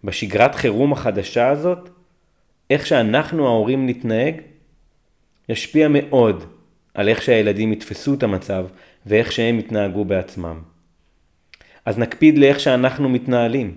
בשגרת 0.03 0.55
חירום 0.55 0.93
החדשה 0.93 1.49
הזאת, 1.49 1.89
איך 2.69 2.85
שאנחנו 2.85 3.47
ההורים 3.47 3.87
נתנהג, 3.87 4.35
ישפיע 5.49 5.87
מאוד 5.91 6.43
על 6.93 7.09
איך 7.09 7.21
שהילדים 7.21 7.73
יתפסו 7.73 8.13
את 8.13 8.23
המצב 8.23 8.65
ואיך 9.05 9.31
שהם 9.31 9.59
יתנהגו 9.59 10.05
בעצמם. 10.05 10.61
אז 11.85 11.97
נקפיד 11.97 12.37
לאיך 12.37 12.59
שאנחנו 12.59 13.09
מתנהלים, 13.09 13.75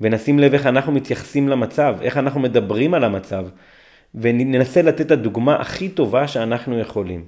ונשים 0.00 0.38
לב 0.38 0.52
איך 0.52 0.66
אנחנו 0.66 0.92
מתייחסים 0.92 1.48
למצב, 1.48 1.96
איך 2.02 2.16
אנחנו 2.16 2.40
מדברים 2.40 2.94
על 2.94 3.04
המצב, 3.04 3.46
וננסה 4.14 4.82
לתת 4.82 5.00
את 5.00 5.10
הדוגמה 5.10 5.56
הכי 5.56 5.88
טובה 5.88 6.28
שאנחנו 6.28 6.78
יכולים. 6.78 7.24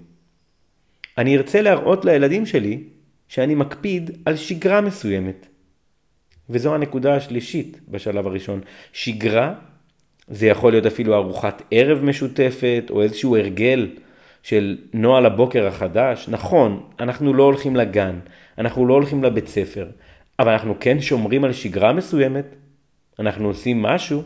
אני 1.19 1.37
ארצה 1.37 1.63
להראות 1.63 2.05
לילדים 2.05 2.47
שלי 2.47 2.83
שאני 3.29 3.55
מקפיד 3.55 4.11
על 4.25 4.37
שגרה 4.37 4.81
מסוימת. 4.81 5.47
וזו 6.51 6.75
הנקודה 6.75 7.17
השלישית 7.17 7.81
בשלב 7.89 8.27
הראשון. 8.27 8.61
שגרה 8.93 9.55
זה 10.29 10.47
יכול 10.47 10.73
להיות 10.73 10.87
אפילו 10.87 11.15
ארוחת 11.15 11.63
ערב 11.71 12.05
משותפת 12.05 12.85
או 12.91 13.03
איזשהו 13.03 13.37
הרגל 13.37 13.89
של 14.43 14.79
נוהל 14.93 15.27
הבוקר 15.27 15.67
החדש. 15.67 16.29
נכון, 16.29 16.83
אנחנו 17.01 17.35
לא 17.35 17.43
הולכים 17.43 17.77
לגן, 17.77 18.19
אנחנו 18.59 18.87
לא 18.87 18.95
הולכים 18.95 19.25
לבית 19.25 19.49
ספר, 19.49 19.87
אבל 20.39 20.53
אנחנו 20.53 20.75
כן 20.81 21.01
שומרים 21.01 21.45
על 21.45 21.53
שגרה 21.53 21.93
מסוימת, 21.93 22.55
אנחנו 23.19 23.49
עושים 23.49 23.83
משהו, 23.83 24.23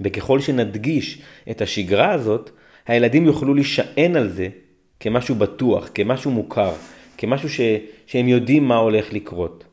וככל 0.00 0.40
שנדגיש 0.40 1.22
את 1.50 1.62
השגרה 1.62 2.12
הזאת, 2.12 2.50
הילדים 2.86 3.26
יוכלו 3.26 3.54
להישען 3.54 4.16
על 4.16 4.28
זה 4.28 4.48
כמשהו 5.00 5.34
בטוח, 5.34 5.90
כמשהו 5.94 6.30
מוכר, 6.30 6.72
כמשהו 7.18 7.48
ש, 7.48 7.60
שהם 8.06 8.28
יודעים 8.28 8.64
מה 8.64 8.76
הולך 8.76 9.12
לקרות. 9.12 9.64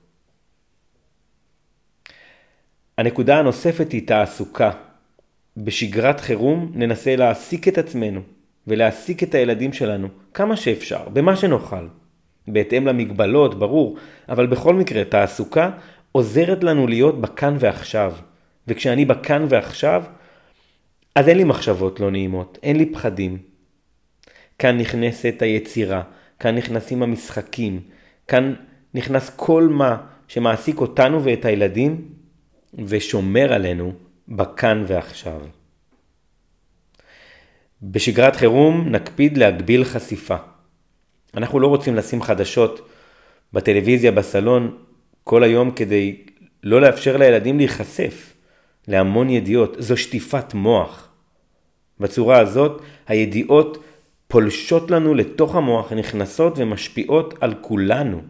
הנקודה 2.98 3.40
הנוספת 3.40 3.92
היא 3.92 4.08
תעסוקה. 4.08 4.72
בשגרת 5.58 6.20
חירום 6.20 6.72
ננסה 6.76 7.16
להעסיק 7.16 7.68
את 7.68 7.78
עצמנו 7.78 8.22
ולהעסיק 8.68 9.24
את 9.24 9.36
הילדים 9.36 9.74
שלנו 9.74 10.08
כמה 10.34 10.58
שאפשר, 10.58 11.10
במה 11.10 11.36
שנוכל. 11.36 11.88
בהתאם 12.48 12.88
למגבלות, 12.88 13.60
ברור, 13.60 13.98
אבל 14.30 14.48
בכל 14.48 14.74
מקרה 14.74 15.04
תעסוקה 15.04 15.70
עוזרת 16.12 16.64
לנו 16.64 16.88
להיות 16.88 17.22
בכאן 17.22 17.56
ועכשיו. 17.60 18.14
וכשאני 18.68 19.06
בכאן 19.06 19.46
ועכשיו, 19.50 20.04
אז 21.16 21.30
אין 21.30 21.38
לי 21.38 21.44
מחשבות 21.44 22.00
לא 22.00 22.12
נעימות, 22.12 22.60
אין 22.64 22.76
לי 22.76 22.86
פחדים. 22.86 23.38
כאן 24.60 24.78
נכנסת 24.78 25.42
היצירה, 25.42 26.02
כאן 26.40 26.56
נכנסים 26.56 27.04
המשחקים, 27.04 27.80
כאן 28.28 28.54
נכנס 28.94 29.32
כל 29.36 29.68
מה 29.72 29.98
שמעסיק 30.28 30.82
אותנו 30.82 31.24
ואת 31.24 31.46
הילדים 31.46 32.17
ושומר 32.74 33.54
עלינו 33.54 33.94
בכאן 34.28 34.84
ועכשיו. 34.88 35.42
בשגרת 37.82 38.36
חירום 38.36 38.90
נקפיד 38.90 39.38
להגביל 39.38 39.84
חשיפה. 39.84 40.36
אנחנו 41.38 41.60
לא 41.60 41.68
רוצים 41.68 41.96
לשים 41.96 42.22
חדשות 42.22 42.90
בטלוויזיה, 43.54 44.12
בסלון, 44.12 44.78
כל 45.24 45.44
היום 45.44 45.72
כדי 45.72 46.26
לא 46.64 46.82
לאפשר 46.82 47.18
לילדים 47.18 47.58
להיחשף 47.58 48.34
להמון 48.88 49.30
ידיעות. 49.30 49.76
זו 49.80 49.98
שטיפת 49.98 50.54
מוח. 50.54 51.10
בצורה 52.00 52.40
הזאת 52.40 52.82
הידיעות 53.08 53.84
פולשות 54.28 54.92
לנו 54.92 55.14
לתוך 55.14 55.56
המוח, 55.56 55.94
נכנסות 55.94 56.54
ומשפיעות 56.58 57.34
על 57.42 57.54
כולנו. 57.62 58.22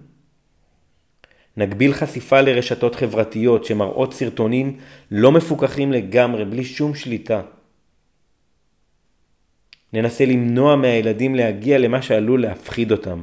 נגביל 1.58 1.94
חשיפה 1.94 2.42
לרשתות 2.42 2.96
חברתיות 2.96 3.66
שמראות 3.66 4.14
סרטונים 4.14 4.78
לא 5.12 5.32
מפוקחים 5.32 5.92
לגמרי, 5.92 6.46
בלי 6.46 6.64
שום 6.64 6.96
שליטה. 6.96 7.42
ננסה 9.94 10.26
למנוע 10.26 10.76
מהילדים 10.76 11.36
להגיע 11.36 11.78
למה 11.78 12.02
שעלול 12.02 12.42
להפחיד 12.42 12.92
אותם. 12.92 13.22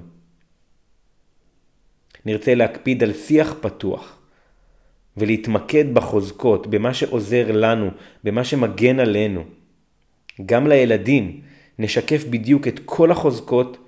נרצה 2.26 2.54
להקפיד 2.54 3.02
על 3.02 3.12
שיח 3.12 3.54
פתוח 3.60 4.18
ולהתמקד 5.16 5.94
בחוזקות, 5.94 6.66
במה 6.66 6.94
שעוזר 6.94 7.52
לנו, 7.52 7.90
במה 8.24 8.44
שמגן 8.44 9.00
עלינו. 9.00 9.44
גם 10.46 10.66
לילדים 10.66 11.40
נשקף 11.78 12.24
בדיוק 12.30 12.68
את 12.68 12.80
כל 12.84 13.10
החוזקות 13.10 13.78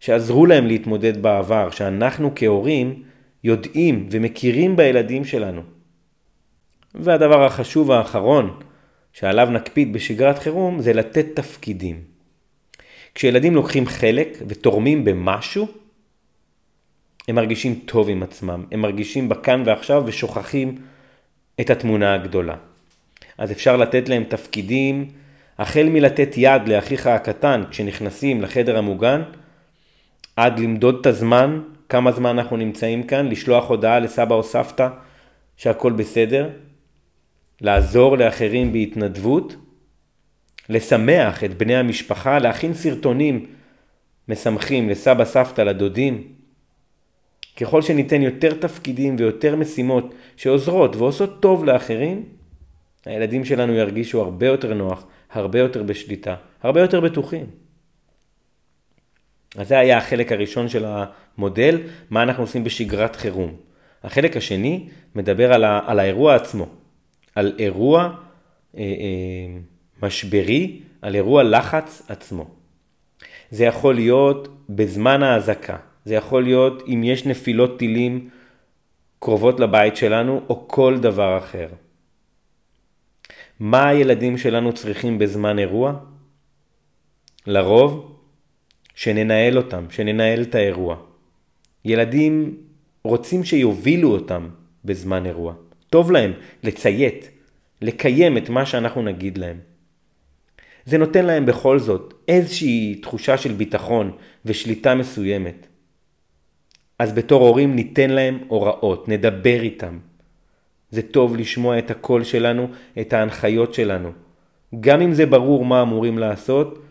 שעזרו 0.00 0.46
להם 0.46 0.66
להתמודד 0.66 1.22
בעבר, 1.22 1.70
שאנחנו 1.70 2.32
כהורים 2.34 3.02
יודעים 3.44 4.06
ומכירים 4.10 4.76
בילדים 4.76 5.24
שלנו. 5.24 5.62
והדבר 6.94 7.44
החשוב 7.44 7.90
האחרון 7.90 8.60
שעליו 9.12 9.50
נקפיד 9.50 9.92
בשגרת 9.92 10.38
חירום 10.38 10.80
זה 10.80 10.92
לתת 10.92 11.26
תפקידים. 11.34 12.00
כשילדים 13.14 13.54
לוקחים 13.54 13.86
חלק 13.86 14.38
ותורמים 14.48 15.04
במשהו, 15.04 15.68
הם 17.28 17.34
מרגישים 17.34 17.74
טוב 17.84 18.08
עם 18.08 18.22
עצמם, 18.22 18.64
הם 18.72 18.80
מרגישים 18.80 19.28
בכאן 19.28 19.62
ועכשיו 19.66 20.02
ושוכחים 20.06 20.78
את 21.60 21.70
התמונה 21.70 22.14
הגדולה. 22.14 22.56
אז 23.38 23.52
אפשר 23.52 23.76
לתת 23.76 24.08
להם 24.08 24.24
תפקידים, 24.24 25.10
החל 25.58 25.88
מלתת 25.88 26.34
יד 26.36 26.68
לאחיך 26.68 27.06
הקטן 27.06 27.62
כשנכנסים 27.70 28.42
לחדר 28.42 28.78
המוגן, 28.78 29.22
עד 30.36 30.58
למדוד 30.58 30.96
את 31.00 31.06
הזמן, 31.06 31.60
כמה 31.94 32.12
זמן 32.12 32.38
אנחנו 32.38 32.56
נמצאים 32.56 33.02
כאן, 33.02 33.28
לשלוח 33.28 33.68
הודעה 33.68 33.98
לסבא 33.98 34.34
או 34.34 34.42
סבתא 34.42 34.88
שהכל 35.56 35.92
בסדר, 35.92 36.50
לעזור 37.60 38.16
לאחרים 38.16 38.72
בהתנדבות, 38.72 39.56
לשמח 40.68 41.44
את 41.44 41.54
בני 41.54 41.76
המשפחה, 41.76 42.38
להכין 42.38 42.74
סרטונים 42.74 43.46
משמחים 44.28 44.88
לסבא, 44.88 45.24
סבתא, 45.24 45.62
לדודים. 45.62 46.22
ככל 47.56 47.82
שניתן 47.82 48.22
יותר 48.22 48.54
תפקידים 48.54 49.16
ויותר 49.18 49.56
משימות 49.56 50.14
שעוזרות 50.36 50.96
ועושות 50.96 51.42
טוב 51.42 51.64
לאחרים, 51.64 52.24
הילדים 53.04 53.44
שלנו 53.44 53.72
ירגישו 53.72 54.20
הרבה 54.20 54.46
יותר 54.46 54.74
נוח, 54.74 55.06
הרבה 55.30 55.58
יותר 55.58 55.82
בשליטה, 55.82 56.34
הרבה 56.62 56.80
יותר 56.80 57.00
בטוחים. 57.00 57.46
אז 59.56 59.68
זה 59.68 59.78
היה 59.78 59.98
החלק 59.98 60.32
הראשון 60.32 60.68
של 60.68 60.84
המודל, 60.86 61.80
מה 62.10 62.22
אנחנו 62.22 62.42
עושים 62.42 62.64
בשגרת 62.64 63.16
חירום. 63.16 63.56
החלק 64.04 64.36
השני 64.36 64.88
מדבר 65.14 65.52
על, 65.52 65.64
ה, 65.64 65.80
על 65.86 66.00
האירוע 66.00 66.34
עצמו, 66.34 66.66
על 67.34 67.52
אירוע 67.58 68.02
אה, 68.76 68.82
אה, 68.82 69.58
משברי, 70.02 70.80
על 71.02 71.14
אירוע 71.14 71.42
לחץ 71.42 72.02
עצמו. 72.08 72.46
זה 73.50 73.64
יכול 73.64 73.94
להיות 73.94 74.48
בזמן 74.68 75.22
האזעקה, 75.22 75.76
זה 76.04 76.14
יכול 76.14 76.42
להיות 76.42 76.82
אם 76.88 77.04
יש 77.04 77.26
נפילות 77.26 77.78
טילים 77.78 78.28
קרובות 79.18 79.60
לבית 79.60 79.96
שלנו 79.96 80.40
או 80.48 80.68
כל 80.68 80.98
דבר 80.98 81.38
אחר. 81.38 81.68
מה 83.60 83.88
הילדים 83.88 84.38
שלנו 84.38 84.72
צריכים 84.72 85.18
בזמן 85.18 85.58
אירוע? 85.58 85.92
לרוב, 87.46 88.13
שננהל 88.94 89.56
אותם, 89.56 89.84
שננהל 89.90 90.42
את 90.42 90.54
האירוע. 90.54 90.96
ילדים 91.84 92.56
רוצים 93.04 93.44
שיובילו 93.44 94.12
אותם 94.12 94.48
בזמן 94.84 95.26
אירוע. 95.26 95.54
טוב 95.90 96.12
להם 96.12 96.32
לציית, 96.62 97.30
לקיים 97.82 98.36
את 98.36 98.48
מה 98.48 98.66
שאנחנו 98.66 99.02
נגיד 99.02 99.38
להם. 99.38 99.58
זה 100.86 100.98
נותן 100.98 101.24
להם 101.24 101.46
בכל 101.46 101.78
זאת 101.78 102.14
איזושהי 102.28 102.94
תחושה 103.02 103.36
של 103.36 103.52
ביטחון 103.52 104.12
ושליטה 104.44 104.94
מסוימת. 104.94 105.66
אז 106.98 107.12
בתור 107.12 107.46
הורים 107.48 107.76
ניתן 107.76 108.10
להם 108.10 108.38
הוראות, 108.48 109.08
נדבר 109.08 109.60
איתם. 109.62 109.98
זה 110.90 111.02
טוב 111.02 111.36
לשמוע 111.36 111.78
את 111.78 111.90
הקול 111.90 112.24
שלנו, 112.24 112.68
את 113.00 113.12
ההנחיות 113.12 113.74
שלנו. 113.74 114.12
גם 114.80 115.00
אם 115.00 115.12
זה 115.12 115.26
ברור 115.26 115.64
מה 115.64 115.82
אמורים 115.82 116.18
לעשות, 116.18 116.83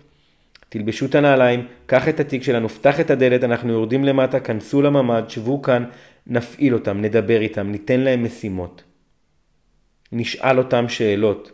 תלבשו 0.73 1.05
את 1.05 1.15
הנעליים, 1.15 1.67
קח 1.85 2.09
את 2.09 2.19
התיק 2.19 2.43
שלנו, 2.43 2.69
פתח 2.69 2.99
את 2.99 3.11
הדלת, 3.11 3.43
אנחנו 3.43 3.73
יורדים 3.73 4.03
למטה, 4.03 4.39
כנסו 4.39 4.81
לממ"ד, 4.81 5.23
שבו 5.29 5.61
כאן, 5.61 5.85
נפעיל 6.27 6.73
אותם, 6.73 7.01
נדבר 7.01 7.41
איתם, 7.41 7.71
ניתן 7.71 7.99
להם 7.99 8.23
משימות. 8.23 8.83
נשאל 10.11 10.57
אותם 10.57 10.89
שאלות. 10.89 11.51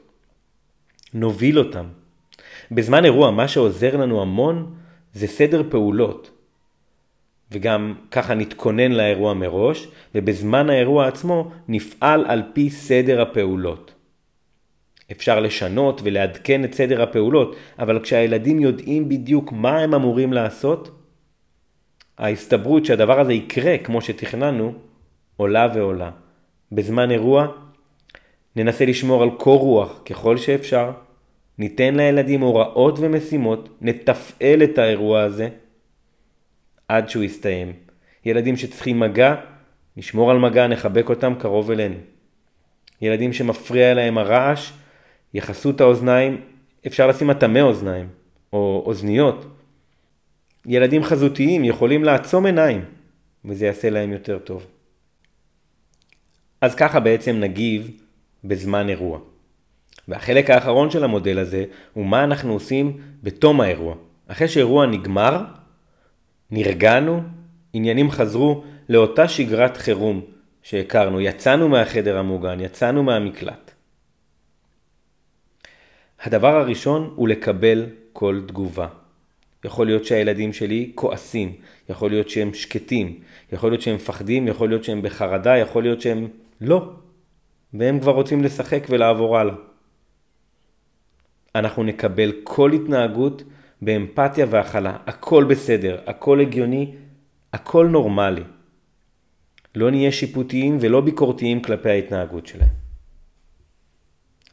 נוביל 1.14 1.60
אותם. 1.60 1.86
בזמן 2.72 3.06
אירוע 3.06 3.32
מה 3.32 3.48
שעוזר 3.48 3.98
לנו 3.98 4.22
המון 4.22 4.76
זה 5.14 5.28
סדר 5.28 5.64
פעולות. 5.70 6.32
וגם 7.52 7.96
ככה 8.12 8.34
נתכונן 8.34 8.92
לאירוע 8.92 9.34
מראש, 9.34 9.88
ובזמן 10.16 10.70
האירוע 10.70 11.08
עצמו 11.08 11.52
נפעל 11.68 12.26
על 12.26 12.44
פי 12.54 12.70
סדר 12.70 13.22
הפעולות. 13.22 13.94
אפשר 15.12 15.40
לשנות 15.40 16.02
ולעדכן 16.04 16.64
את 16.64 16.74
סדר 16.74 17.02
הפעולות, 17.02 17.56
אבל 17.80 18.00
כשהילדים 18.00 18.60
יודעים 18.60 19.10
בדיוק 19.10 19.52
מה 19.52 19.80
הם 19.80 19.94
אמורים 19.94 20.34
לעשות, 20.34 21.00
ההסתברות 22.18 22.86
שהדבר 22.86 23.20
הזה 23.20 23.34
יקרה 23.34 23.78
כמו 23.78 24.02
שתכננו, 24.02 24.74
עולה 25.38 25.68
ועולה. 25.76 26.12
בזמן 26.72 27.12
אירוע 27.12 27.48
ננסה 28.56 28.86
לשמור 28.86 29.24
על 29.24 29.30
קור 29.38 29.60
רוח 29.60 30.02
ככל 30.06 30.38
שאפשר, 30.38 30.92
ניתן 31.58 31.96
לילדים 31.96 32.42
הוראות 32.42 33.00
ומשימות, 33.00 33.70
נתפעל 33.82 34.64
את 34.64 34.78
האירוע 34.78 35.22
הזה 35.22 35.50
עד 36.88 37.10
שהוא 37.10 37.24
יסתיים. 37.24 37.74
ילדים 38.26 38.58
שצריכים 38.58 39.00
מגע, 39.00 39.36
נשמור 39.98 40.32
על 40.32 40.38
מגע, 40.38 40.68
נחבק 40.68 41.10
אותם 41.10 41.34
קרוב 41.40 41.72
אלינו. 41.72 41.96
ילדים 43.02 43.34
שמפריע 43.34 43.94
להם 43.94 44.18
הרעש, 44.18 44.72
יכסו 45.34 45.70
את 45.70 45.82
האוזניים, 45.82 46.42
אפשר 46.88 47.08
לשים 47.08 47.32
אטמי 47.32 47.62
אוזניים 47.62 48.08
או 48.54 48.84
אוזניות. 48.86 49.46
ילדים 50.66 51.04
חזותיים 51.04 51.66
יכולים 51.66 52.04
לעצום 52.04 52.46
עיניים 52.46 52.86
וזה 53.46 53.66
יעשה 53.66 53.90
להם 53.90 54.12
יותר 54.12 54.40
טוב. 54.40 54.66
אז 56.62 56.76
ככה 56.76 57.00
בעצם 57.00 57.36
נגיב 57.40 57.92
בזמן 58.44 58.90
אירוע. 58.90 59.20
והחלק 60.08 60.50
האחרון 60.50 60.92
של 60.92 61.04
המודל 61.04 61.40
הזה 61.40 61.66
הוא 61.94 62.06
מה 62.06 62.24
אנחנו 62.24 62.54
עושים 62.54 62.98
בתום 63.24 63.62
האירוע. 63.62 63.96
אחרי 64.28 64.48
שאירוע 64.48 64.86
נגמר, 64.86 65.44
נרגענו, 66.52 67.22
עניינים 67.74 68.12
חזרו 68.12 68.64
לאותה 68.90 69.28
שגרת 69.28 69.78
חירום 69.78 70.22
שהכרנו, 70.64 71.22
יצאנו 71.22 71.70
מהחדר 71.70 72.18
המוגן, 72.18 72.60
יצאנו 72.60 73.04
מהמקלט. 73.04 73.69
הדבר 76.22 76.56
הראשון 76.56 77.14
הוא 77.16 77.28
לקבל 77.28 77.86
כל 78.14 78.42
תגובה. 78.48 78.88
יכול 79.66 79.86
להיות 79.86 80.06
שהילדים 80.06 80.54
שלי 80.54 80.92
כועסים, 80.96 81.54
יכול 81.90 82.10
להיות 82.10 82.30
שהם 82.30 82.54
שקטים, 82.54 83.20
יכול 83.52 83.72
להיות 83.72 83.82
שהם 83.82 83.96
מפחדים, 83.96 84.48
יכול 84.48 84.70
להיות 84.70 84.84
שהם 84.84 85.02
בחרדה, 85.02 85.58
יכול 85.58 85.84
להיות 85.84 86.02
שהם 86.02 86.28
לא. 86.62 86.92
והם 87.74 88.00
כבר 88.00 88.12
רוצים 88.12 88.44
לשחק 88.44 88.84
ולעבור 88.90 89.38
הלאה. 89.38 89.56
אנחנו 91.56 91.84
נקבל 91.84 92.32
כל 92.44 92.72
התנהגות 92.72 93.44
באמפתיה 93.82 94.46
והכלה. 94.50 94.98
הכל 95.08 95.44
בסדר, 95.44 96.00
הכל 96.06 96.40
הגיוני, 96.40 96.96
הכל 97.54 97.88
נורמלי. 97.88 98.44
לא 99.76 99.92
נהיה 99.92 100.12
שיפוטיים 100.12 100.78
ולא 100.82 101.02
ביקורתיים 101.02 101.62
כלפי 101.62 101.90
ההתנהגות 101.90 102.48
שלהם. 102.48 102.79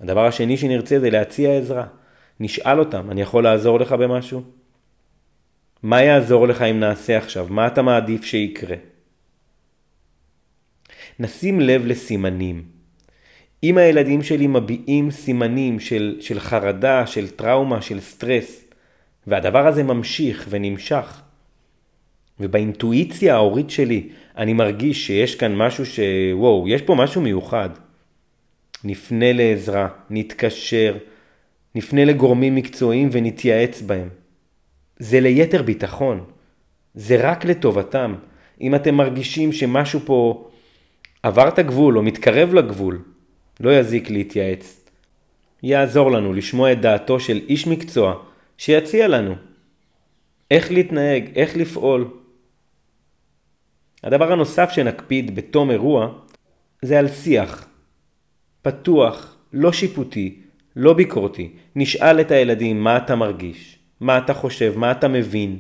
הדבר 0.01 0.27
השני 0.27 0.57
שנרצה 0.57 1.01
זה 1.01 1.11
להציע 1.11 1.59
עזרה. 1.59 1.87
נשאל 2.41 2.79
אותם, 2.79 3.11
אני 3.11 3.23
יכול 3.23 3.45
לעזור 3.45 3.81
לך 3.81 3.93
במשהו? 3.93 4.43
מה 5.83 6.03
יעזור 6.03 6.49
לך 6.49 6.63
אם 6.63 6.81
נעשה 6.81 7.19
עכשיו? 7.19 7.47
מה 7.51 7.67
אתה 7.67 7.83
מעדיף 7.83 8.25
שיקרה? 8.25 8.77
נשים 11.19 11.61
לב 11.61 11.87
לסימנים. 11.87 12.63
אם 13.63 13.79
הילדים 13.79 14.23
שלי 14.23 14.47
מביעים 14.47 15.11
סימנים 15.11 15.81
של, 15.81 16.17
של 16.21 16.41
חרדה, 16.41 17.07
של 17.07 17.29
טראומה, 17.29 17.83
של 17.83 18.01
סטרס, 18.01 18.65
והדבר 19.27 19.67
הזה 19.67 19.83
ממשיך 19.83 20.47
ונמשך, 20.51 21.23
ובאינטואיציה 22.41 23.35
ההורית 23.35 23.71
שלי 23.71 24.09
אני 24.37 24.53
מרגיש 24.53 25.07
שיש 25.07 25.35
כאן 25.35 25.57
משהו 25.57 25.87
ש... 25.87 26.01
וואו, 26.33 26.69
יש 26.69 26.83
פה 26.83 26.95
משהו 26.95 27.21
מיוחד. 27.21 27.71
נפנה 28.85 29.33
לעזרה, 29.33 29.89
נתקשר, 30.11 30.97
נפנה 31.75 32.05
לגורמים 32.05 32.55
מקצועיים 32.55 33.09
ונתייעץ 33.13 33.83
בהם. 33.83 34.09
זה 34.99 35.21
ליתר 35.21 35.63
ביטחון, 35.63 36.25
זה 36.95 37.31
רק 37.31 37.45
לטובתם. 37.45 38.15
אם 38.61 38.75
אתם 38.75 38.95
מרגישים 38.95 39.53
שמשהו 39.53 40.01
פה 40.05 40.49
עבר 41.23 41.49
את 41.49 41.59
הגבול 41.59 41.99
או 41.99 42.03
מתקרב 42.03 42.55
לגבול, 42.55 43.03
לא 43.61 43.79
יזיק 43.79 44.11
להתייעץ. 44.11 44.85
יעזור 45.63 46.11
לנו 46.11 46.33
לשמוע 46.33 46.73
את 46.73 46.81
דעתו 46.81 47.21
של 47.21 47.41
איש 47.49 47.67
מקצוע 47.67 48.15
שיציע 48.59 49.09
לנו 49.09 49.35
איך 50.51 50.73
להתנהג, 50.73 51.25
איך 51.37 51.57
לפעול. 51.57 52.11
הדבר 54.05 54.33
הנוסף 54.33 54.71
שנקפיד 54.71 55.35
בתום 55.35 55.71
אירוע 55.71 56.09
זה 56.83 56.99
על 56.99 57.09
שיח. 57.09 57.69
פתוח, 58.67 59.37
לא 59.53 59.73
שיפוטי, 59.73 60.41
לא 60.77 60.93
ביקורתי. 60.93 61.51
נשאל 61.77 62.21
את 62.21 62.31
הילדים 62.31 62.85
מה 62.85 62.97
אתה 62.97 63.17
מרגיש, 63.17 63.79
מה 64.01 64.19
אתה 64.19 64.35
חושב, 64.35 64.75
מה 64.77 64.93
אתה 64.93 65.09
מבין. 65.09 65.59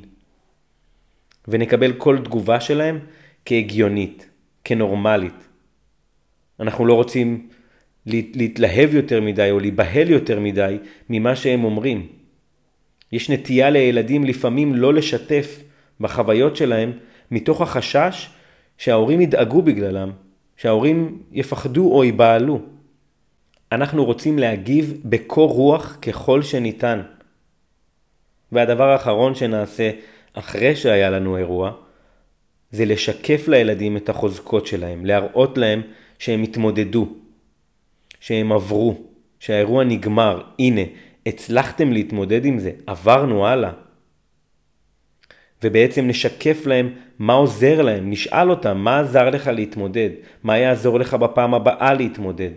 ונקבל 1.49 1.93
כל 1.93 2.19
תגובה 2.25 2.61
שלהם 2.61 2.99
כהגיונית, 3.45 4.31
כנורמלית. 4.65 5.49
אנחנו 6.61 6.87
לא 6.87 6.95
רוצים 6.95 7.49
להתלהב 8.07 8.95
יותר 8.95 9.21
מדי 9.21 9.51
או 9.51 9.61
להיבהל 9.61 10.11
יותר 10.11 10.41
מדי 10.41 10.79
ממה 11.11 11.37
שהם 11.37 11.65
אומרים. 11.65 12.07
יש 13.13 13.31
נטייה 13.31 13.71
לילדים 13.71 14.25
לפעמים 14.25 14.75
לא 14.75 14.95
לשתף 14.95 15.63
בחוויות 16.01 16.57
שלהם 16.57 16.93
מתוך 17.31 17.61
החשש 17.61 18.31
שההורים 18.79 19.21
ידאגו 19.21 19.63
בגללם, 19.63 20.11
שההורים 20.57 21.23
יפחדו 21.33 21.93
או 21.93 22.05
ייבהלו. 22.05 22.76
אנחנו 23.73 24.05
רוצים 24.05 24.39
להגיב 24.39 25.01
בקור 25.05 25.51
רוח 25.51 25.97
ככל 26.03 26.43
שניתן. 26.43 27.03
והדבר 28.53 28.89
האחרון 28.89 29.35
שנעשה 29.35 29.91
אחרי 30.33 30.77
שהיה 30.77 31.11
לנו 31.11 31.37
אירוע, 31.37 31.73
זה 32.71 32.85
לשקף 32.85 33.49
לילדים 33.49 33.97
את 33.97 34.09
החוזקות 34.09 34.67
שלהם, 34.67 35.07
להראות 35.07 35.59
להם 35.59 35.83
שהם 36.19 36.43
התמודדו, 36.43 37.09
שהם 38.21 38.53
עברו, 38.53 39.01
שהאירוע 39.41 39.85
נגמר, 39.85 40.43
הנה, 40.59 40.81
הצלחתם 41.27 41.93
להתמודד 41.93 42.45
עם 42.45 42.59
זה, 42.59 42.71
עברנו 42.87 43.47
הלאה. 43.47 43.71
ובעצם 45.63 46.07
נשקף 46.07 46.67
להם 46.67 46.95
מה 47.19 47.33
עוזר 47.33 47.83
להם, 47.83 48.11
נשאל 48.11 48.51
אותם 48.51 48.79
מה 48.79 49.01
עזר 49.01 49.31
לך 49.31 49.47
להתמודד, 49.47 50.11
מה 50.43 50.59
יעזור 50.59 50.99
לך 50.99 51.15
בפעם 51.15 51.55
הבאה 51.55 51.95
להתמודד. 51.95 52.51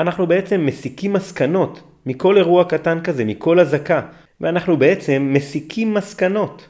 אנחנו 0.00 0.26
בעצם 0.26 0.66
מסיקים 0.66 1.12
מסקנות 1.12 1.82
מכל 2.06 2.36
אירוע 2.36 2.64
קטן 2.64 3.02
כזה, 3.02 3.24
מכל 3.24 3.60
אזעקה, 3.60 4.06
ואנחנו 4.40 4.76
בעצם 4.76 5.30
מסיקים 5.32 5.94
מסקנות. 5.94 6.68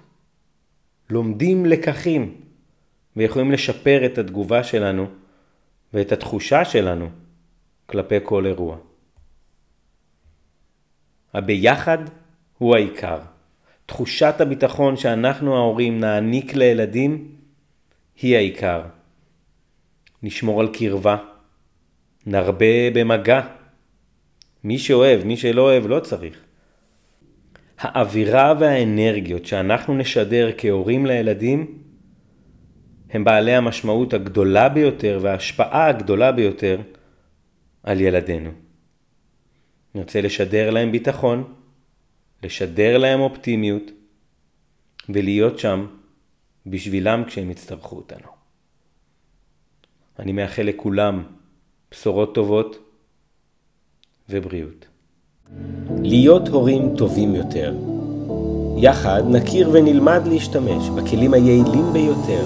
לומדים 1.10 1.66
לקחים, 1.66 2.34
ויכולים 3.16 3.52
לשפר 3.52 4.06
את 4.06 4.18
התגובה 4.18 4.64
שלנו 4.64 5.06
ואת 5.94 6.12
התחושה 6.12 6.64
שלנו 6.64 7.08
כלפי 7.86 8.16
כל 8.22 8.46
אירוע. 8.46 8.76
הביחד 11.34 11.98
הוא 12.58 12.74
העיקר. 12.74 13.18
תחושת 13.86 14.34
הביטחון 14.40 14.96
שאנחנו 14.96 15.56
ההורים 15.56 16.00
נעניק 16.00 16.54
לילדים 16.54 17.28
היא 18.22 18.36
העיקר. 18.36 18.82
נשמור 20.22 20.60
על 20.60 20.68
קרבה, 20.72 21.16
נרבה 22.26 22.90
במגע. 22.94 23.40
מי 24.64 24.78
שאוהב, 24.78 25.24
מי 25.24 25.36
שלא 25.36 25.62
אוהב, 25.62 25.86
לא 25.86 26.00
צריך. 26.00 26.44
האווירה 27.78 28.54
והאנרגיות 28.60 29.46
שאנחנו 29.46 29.94
נשדר 29.96 30.50
כהורים 30.58 31.06
לילדים 31.06 31.78
הם 33.10 33.24
בעלי 33.24 33.54
המשמעות 33.54 34.14
הגדולה 34.14 34.68
ביותר 34.68 35.18
וההשפעה 35.22 35.86
הגדולה 35.86 36.32
ביותר 36.32 36.80
על 37.82 38.00
ילדינו. 38.00 38.50
נרצה 39.94 40.20
לשדר 40.20 40.70
להם 40.70 40.92
ביטחון, 40.92 41.54
לשדר 42.42 42.98
להם 42.98 43.20
אופטימיות 43.20 43.90
ולהיות 45.08 45.58
שם 45.58 45.86
בשבילם 46.66 47.24
כשהם 47.26 47.50
יצטרכו 47.50 47.96
אותנו. 47.96 48.28
אני 50.18 50.32
מאחל 50.32 50.62
לכולם 50.62 51.22
בשורות 51.90 52.34
טובות 52.34 52.78
ובריאות. 54.28 54.86
להיות 56.02 56.48
הורים 56.48 56.96
טובים 56.96 57.34
יותר 57.34 57.74
יחד 58.76 59.22
נכיר 59.30 59.70
ונלמד 59.72 60.20
להשתמש 60.26 60.88
בכלים 60.88 61.34
היעילים 61.34 61.92
ביותר, 61.92 62.44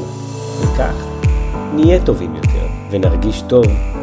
וכך 0.60 1.06
נהיה 1.74 2.06
טובים 2.06 2.34
יותר 2.36 2.66
ונרגיש 2.90 3.42
טוב 3.48 3.93